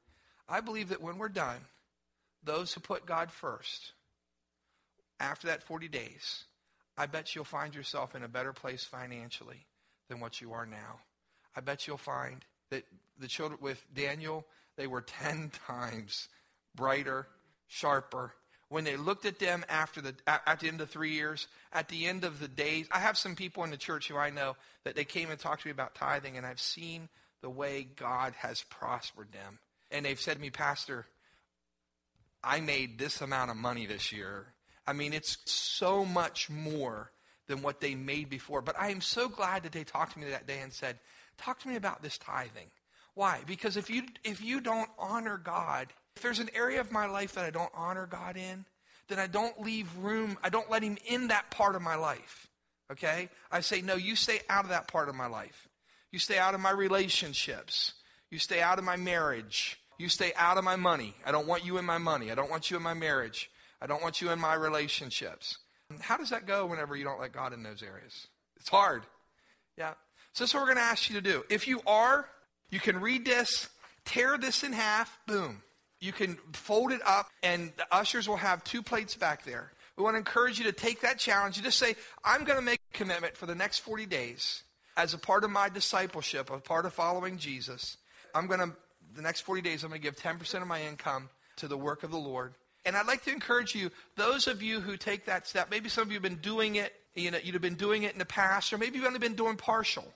I 0.50 0.60
believe 0.60 0.88
that 0.88 1.00
when 1.00 1.16
we're 1.16 1.28
done, 1.28 1.60
those 2.42 2.72
who 2.72 2.80
put 2.80 3.06
God 3.06 3.30
first, 3.30 3.92
after 5.20 5.46
that 5.46 5.62
40 5.62 5.86
days, 5.88 6.44
I 6.98 7.06
bet 7.06 7.34
you'll 7.34 7.44
find 7.44 7.74
yourself 7.74 8.16
in 8.16 8.24
a 8.24 8.28
better 8.28 8.52
place 8.52 8.84
financially 8.84 9.66
than 10.08 10.18
what 10.18 10.40
you 10.40 10.52
are 10.52 10.66
now. 10.66 11.00
I 11.54 11.60
bet 11.60 11.86
you'll 11.86 11.98
find 11.98 12.44
that 12.70 12.84
the 13.18 13.28
children 13.28 13.60
with 13.62 13.84
Daniel, 13.94 14.44
they 14.76 14.88
were 14.88 15.02
10 15.02 15.52
times 15.66 16.28
brighter, 16.74 17.28
sharper. 17.68 18.32
When 18.68 18.84
they 18.84 18.96
looked 18.96 19.26
at 19.26 19.38
them 19.38 19.64
after 19.68 20.00
the, 20.00 20.14
at 20.26 20.60
the 20.60 20.68
end 20.68 20.80
of 20.80 20.90
three 20.90 21.12
years, 21.12 21.46
at 21.72 21.88
the 21.88 22.06
end 22.06 22.24
of 22.24 22.40
the 22.40 22.48
days, 22.48 22.86
I 22.90 22.98
have 22.98 23.18
some 23.18 23.36
people 23.36 23.62
in 23.64 23.70
the 23.70 23.76
church 23.76 24.08
who 24.08 24.16
I 24.16 24.30
know 24.30 24.56
that 24.84 24.96
they 24.96 25.04
came 25.04 25.30
and 25.30 25.38
talked 25.38 25.62
to 25.62 25.68
me 25.68 25.72
about 25.72 25.94
tithing, 25.94 26.36
and 26.36 26.46
I've 26.46 26.60
seen 26.60 27.08
the 27.40 27.50
way 27.50 27.86
God 27.96 28.34
has 28.38 28.62
prospered 28.62 29.32
them 29.32 29.58
and 29.90 30.04
they've 30.04 30.20
said 30.20 30.36
to 30.36 30.40
me, 30.40 30.50
Pastor, 30.50 31.06
I 32.42 32.60
made 32.60 32.98
this 32.98 33.20
amount 33.20 33.50
of 33.50 33.56
money 33.56 33.86
this 33.86 34.12
year. 34.12 34.46
I 34.86 34.92
mean, 34.92 35.12
it's 35.12 35.38
so 35.44 36.04
much 36.04 36.48
more 36.48 37.12
than 37.46 37.62
what 37.62 37.80
they 37.80 37.94
made 37.94 38.30
before. 38.30 38.62
But 38.62 38.80
I 38.80 38.90
am 38.90 39.00
so 39.00 39.28
glad 39.28 39.64
that 39.64 39.72
they 39.72 39.84
talked 39.84 40.14
to 40.14 40.18
me 40.18 40.30
that 40.30 40.46
day 40.46 40.60
and 40.60 40.72
said, 40.72 40.98
Talk 41.36 41.58
to 41.60 41.68
me 41.68 41.76
about 41.76 42.02
this 42.02 42.18
tithing. 42.18 42.70
Why? 43.14 43.40
Because 43.46 43.76
if 43.76 43.88
you 43.88 44.04
if 44.24 44.42
you 44.42 44.60
don't 44.60 44.90
honor 44.98 45.38
God, 45.38 45.88
if 46.16 46.22
there's 46.22 46.38
an 46.38 46.50
area 46.54 46.80
of 46.80 46.92
my 46.92 47.06
life 47.06 47.34
that 47.34 47.44
I 47.44 47.50
don't 47.50 47.72
honor 47.74 48.06
God 48.06 48.36
in, 48.36 48.64
then 49.08 49.18
I 49.18 49.26
don't 49.26 49.60
leave 49.60 49.88
room, 49.98 50.38
I 50.42 50.48
don't 50.48 50.70
let 50.70 50.82
him 50.82 50.96
in 51.06 51.28
that 51.28 51.50
part 51.50 51.76
of 51.76 51.82
my 51.82 51.96
life. 51.96 52.48
Okay? 52.92 53.28
I 53.50 53.60
say, 53.60 53.82
no, 53.82 53.94
you 53.94 54.16
stay 54.16 54.40
out 54.48 54.64
of 54.64 54.70
that 54.70 54.88
part 54.88 55.08
of 55.08 55.14
my 55.14 55.26
life. 55.26 55.68
You 56.10 56.18
stay 56.18 56.38
out 56.38 56.54
of 56.54 56.60
my 56.60 56.70
relationships. 56.70 57.94
You 58.30 58.38
stay 58.38 58.60
out 58.60 58.78
of 58.78 58.84
my 58.84 58.96
marriage. 58.96 59.79
You 60.00 60.08
stay 60.08 60.32
out 60.34 60.56
of 60.56 60.64
my 60.64 60.76
money. 60.76 61.14
I 61.26 61.30
don't 61.30 61.46
want 61.46 61.62
you 61.62 61.76
in 61.76 61.84
my 61.84 61.98
money. 61.98 62.32
I 62.32 62.34
don't 62.34 62.50
want 62.50 62.70
you 62.70 62.78
in 62.78 62.82
my 62.82 62.94
marriage. 62.94 63.50
I 63.82 63.86
don't 63.86 64.00
want 64.00 64.22
you 64.22 64.30
in 64.30 64.40
my 64.40 64.54
relationships. 64.54 65.58
How 66.00 66.16
does 66.16 66.30
that 66.30 66.46
go 66.46 66.64
whenever 66.64 66.96
you 66.96 67.04
don't 67.04 67.20
let 67.20 67.32
God 67.32 67.52
in 67.52 67.62
those 67.62 67.82
areas? 67.82 68.26
It's 68.56 68.70
hard. 68.70 69.02
Yeah. 69.76 69.92
So 70.32 70.44
that's 70.44 70.54
what 70.54 70.60
we're 70.60 70.68
going 70.68 70.78
to 70.78 70.84
ask 70.84 71.10
you 71.10 71.16
to 71.16 71.20
do. 71.20 71.44
If 71.50 71.68
you 71.68 71.82
are, 71.86 72.26
you 72.70 72.80
can 72.80 72.98
read 72.98 73.26
this, 73.26 73.68
tear 74.06 74.38
this 74.38 74.64
in 74.64 74.72
half, 74.72 75.18
boom. 75.26 75.62
You 76.00 76.12
can 76.12 76.38
fold 76.54 76.92
it 76.92 77.02
up, 77.06 77.28
and 77.42 77.70
the 77.76 77.84
ushers 77.94 78.26
will 78.26 78.38
have 78.38 78.64
two 78.64 78.82
plates 78.82 79.16
back 79.16 79.44
there. 79.44 79.70
We 79.98 80.02
want 80.02 80.14
to 80.14 80.18
encourage 80.18 80.58
you 80.58 80.64
to 80.64 80.72
take 80.72 81.02
that 81.02 81.18
challenge. 81.18 81.58
You 81.58 81.62
just 81.62 81.78
say, 81.78 81.94
I'm 82.24 82.44
going 82.44 82.58
to 82.58 82.64
make 82.64 82.80
a 82.94 82.96
commitment 82.96 83.36
for 83.36 83.44
the 83.44 83.54
next 83.54 83.80
40 83.80 84.06
days 84.06 84.62
as 84.96 85.12
a 85.12 85.18
part 85.18 85.44
of 85.44 85.50
my 85.50 85.68
discipleship, 85.68 86.48
a 86.48 86.58
part 86.58 86.86
of 86.86 86.94
following 86.94 87.36
Jesus. 87.36 87.98
I'm 88.34 88.46
going 88.46 88.60
to 88.60 88.74
the 89.14 89.22
next 89.22 89.40
40 89.40 89.62
days, 89.62 89.82
I'm 89.82 89.90
going 89.90 90.00
to 90.00 90.06
give 90.06 90.16
10% 90.16 90.62
of 90.62 90.68
my 90.68 90.82
income 90.82 91.28
to 91.56 91.68
the 91.68 91.76
work 91.76 92.02
of 92.02 92.10
the 92.10 92.18
Lord. 92.18 92.54
And 92.84 92.96
I'd 92.96 93.06
like 93.06 93.24
to 93.24 93.30
encourage 93.30 93.74
you, 93.74 93.90
those 94.16 94.46
of 94.46 94.62
you 94.62 94.80
who 94.80 94.96
take 94.96 95.26
that 95.26 95.46
step, 95.46 95.70
maybe 95.70 95.88
some 95.88 96.02
of 96.02 96.08
you 96.08 96.14
have 96.14 96.22
been 96.22 96.36
doing 96.36 96.76
it, 96.76 96.94
you 97.14 97.30
know, 97.30 97.38
you'd 97.42 97.54
have 97.54 97.62
been 97.62 97.74
doing 97.74 98.04
it 98.04 98.12
in 98.12 98.18
the 98.18 98.24
past, 98.24 98.72
or 98.72 98.78
maybe 98.78 98.96
you've 98.96 99.06
only 99.06 99.18
been 99.18 99.34
doing 99.34 99.56
partial. 99.56 100.06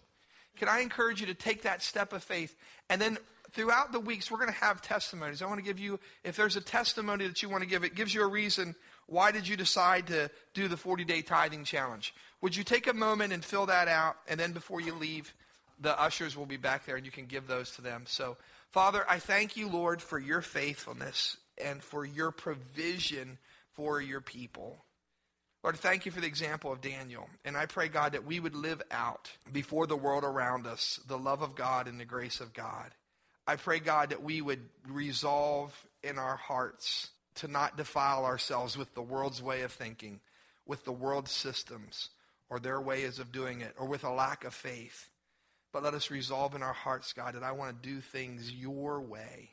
Can 0.56 0.68
I 0.68 0.80
encourage 0.80 1.20
you 1.20 1.26
to 1.26 1.34
take 1.34 1.62
that 1.62 1.82
step 1.82 2.12
of 2.12 2.22
faith? 2.22 2.56
And 2.88 3.00
then 3.00 3.18
throughout 3.50 3.92
the 3.92 4.00
weeks, 4.00 4.30
we're 4.30 4.38
going 4.38 4.52
to 4.52 4.58
have 4.58 4.80
testimonies. 4.80 5.42
I 5.42 5.46
want 5.46 5.58
to 5.58 5.64
give 5.64 5.78
you, 5.78 5.98
if 6.22 6.36
there's 6.36 6.56
a 6.56 6.60
testimony 6.60 7.26
that 7.26 7.42
you 7.42 7.48
want 7.48 7.62
to 7.62 7.68
give, 7.68 7.84
it 7.84 7.94
gives 7.94 8.14
you 8.14 8.22
a 8.22 8.26
reason. 8.26 8.74
Why 9.06 9.32
did 9.32 9.46
you 9.46 9.56
decide 9.56 10.06
to 10.06 10.30
do 10.54 10.68
the 10.68 10.76
40 10.76 11.04
day 11.04 11.22
tithing 11.22 11.64
challenge? 11.64 12.14
Would 12.40 12.56
you 12.56 12.64
take 12.64 12.86
a 12.86 12.94
moment 12.94 13.32
and 13.32 13.44
fill 13.44 13.66
that 13.66 13.88
out? 13.88 14.16
And 14.28 14.38
then 14.38 14.52
before 14.52 14.80
you 14.80 14.94
leave, 14.94 15.34
the 15.80 16.00
ushers 16.00 16.36
will 16.36 16.46
be 16.46 16.56
back 16.56 16.86
there 16.86 16.96
and 16.96 17.04
you 17.04 17.12
can 17.12 17.26
give 17.26 17.46
those 17.46 17.72
to 17.72 17.82
them. 17.82 18.04
So, 18.06 18.36
Father, 18.74 19.04
I 19.08 19.20
thank 19.20 19.56
you, 19.56 19.68
Lord, 19.68 20.02
for 20.02 20.18
your 20.18 20.40
faithfulness 20.40 21.36
and 21.56 21.80
for 21.80 22.04
your 22.04 22.32
provision 22.32 23.38
for 23.74 24.00
your 24.00 24.20
people. 24.20 24.84
Lord, 25.62 25.76
thank 25.76 26.06
you 26.06 26.10
for 26.10 26.20
the 26.20 26.26
example 26.26 26.72
of 26.72 26.80
Daniel. 26.80 27.28
And 27.44 27.56
I 27.56 27.66
pray, 27.66 27.86
God, 27.86 28.14
that 28.14 28.26
we 28.26 28.40
would 28.40 28.56
live 28.56 28.82
out 28.90 29.30
before 29.52 29.86
the 29.86 29.96
world 29.96 30.24
around 30.24 30.66
us 30.66 30.98
the 31.06 31.16
love 31.16 31.40
of 31.40 31.54
God 31.54 31.86
and 31.86 32.00
the 32.00 32.04
grace 32.04 32.40
of 32.40 32.52
God. 32.52 32.90
I 33.46 33.54
pray, 33.54 33.78
God, 33.78 34.10
that 34.10 34.24
we 34.24 34.42
would 34.42 34.68
resolve 34.88 35.72
in 36.02 36.18
our 36.18 36.36
hearts 36.36 37.10
to 37.36 37.46
not 37.46 37.76
defile 37.76 38.24
ourselves 38.24 38.76
with 38.76 38.92
the 38.96 39.02
world's 39.02 39.40
way 39.40 39.62
of 39.62 39.70
thinking, 39.70 40.18
with 40.66 40.84
the 40.84 40.90
world's 40.90 41.30
systems, 41.30 42.08
or 42.50 42.58
their 42.58 42.80
ways 42.80 43.20
of 43.20 43.30
doing 43.30 43.60
it, 43.60 43.76
or 43.78 43.86
with 43.86 44.02
a 44.02 44.12
lack 44.12 44.42
of 44.42 44.52
faith. 44.52 45.10
But 45.74 45.82
let 45.82 45.94
us 45.94 46.08
resolve 46.08 46.54
in 46.54 46.62
our 46.62 46.72
hearts, 46.72 47.12
God, 47.12 47.34
that 47.34 47.42
I 47.42 47.50
want 47.50 47.82
to 47.82 47.88
do 47.88 48.00
things 48.00 48.52
your 48.52 49.00
way. 49.00 49.50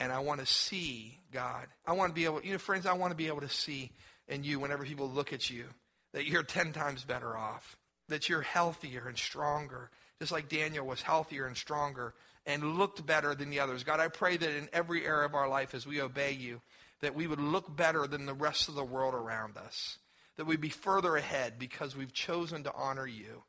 And 0.00 0.10
I 0.10 0.20
want 0.20 0.40
to 0.40 0.46
see, 0.46 1.20
God. 1.30 1.66
I 1.86 1.92
want 1.92 2.10
to 2.10 2.14
be 2.14 2.24
able, 2.24 2.40
you 2.42 2.52
know, 2.52 2.58
friends, 2.58 2.86
I 2.86 2.94
want 2.94 3.10
to 3.10 3.16
be 3.16 3.26
able 3.26 3.42
to 3.42 3.48
see 3.50 3.92
in 4.26 4.42
you 4.42 4.58
whenever 4.58 4.84
people 4.84 5.06
look 5.06 5.34
at 5.34 5.50
you 5.50 5.66
that 6.14 6.24
you're 6.26 6.44
10 6.44 6.72
times 6.72 7.04
better 7.04 7.36
off, 7.36 7.76
that 8.08 8.26
you're 8.26 8.40
healthier 8.40 9.06
and 9.06 9.18
stronger, 9.18 9.90
just 10.18 10.32
like 10.32 10.48
Daniel 10.48 10.86
was 10.86 11.02
healthier 11.02 11.46
and 11.46 11.58
stronger 11.58 12.14
and 12.46 12.78
looked 12.78 13.04
better 13.04 13.34
than 13.34 13.50
the 13.50 13.60
others. 13.60 13.84
God, 13.84 14.00
I 14.00 14.08
pray 14.08 14.38
that 14.38 14.48
in 14.48 14.70
every 14.72 15.04
area 15.04 15.26
of 15.26 15.34
our 15.34 15.48
life 15.48 15.74
as 15.74 15.86
we 15.86 16.00
obey 16.00 16.32
you, 16.32 16.62
that 17.02 17.14
we 17.14 17.26
would 17.26 17.40
look 17.40 17.76
better 17.76 18.06
than 18.06 18.24
the 18.24 18.32
rest 18.32 18.70
of 18.70 18.76
the 18.76 18.82
world 18.82 19.12
around 19.12 19.58
us, 19.58 19.98
that 20.36 20.46
we'd 20.46 20.62
be 20.62 20.70
further 20.70 21.16
ahead 21.16 21.58
because 21.58 21.94
we've 21.94 22.14
chosen 22.14 22.64
to 22.64 22.72
honor 22.74 23.06
you. 23.06 23.42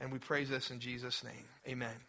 And 0.00 0.12
we 0.12 0.18
praise 0.18 0.48
this 0.48 0.70
in 0.70 0.80
Jesus' 0.80 1.24
name. 1.24 1.44
Amen. 1.66 2.06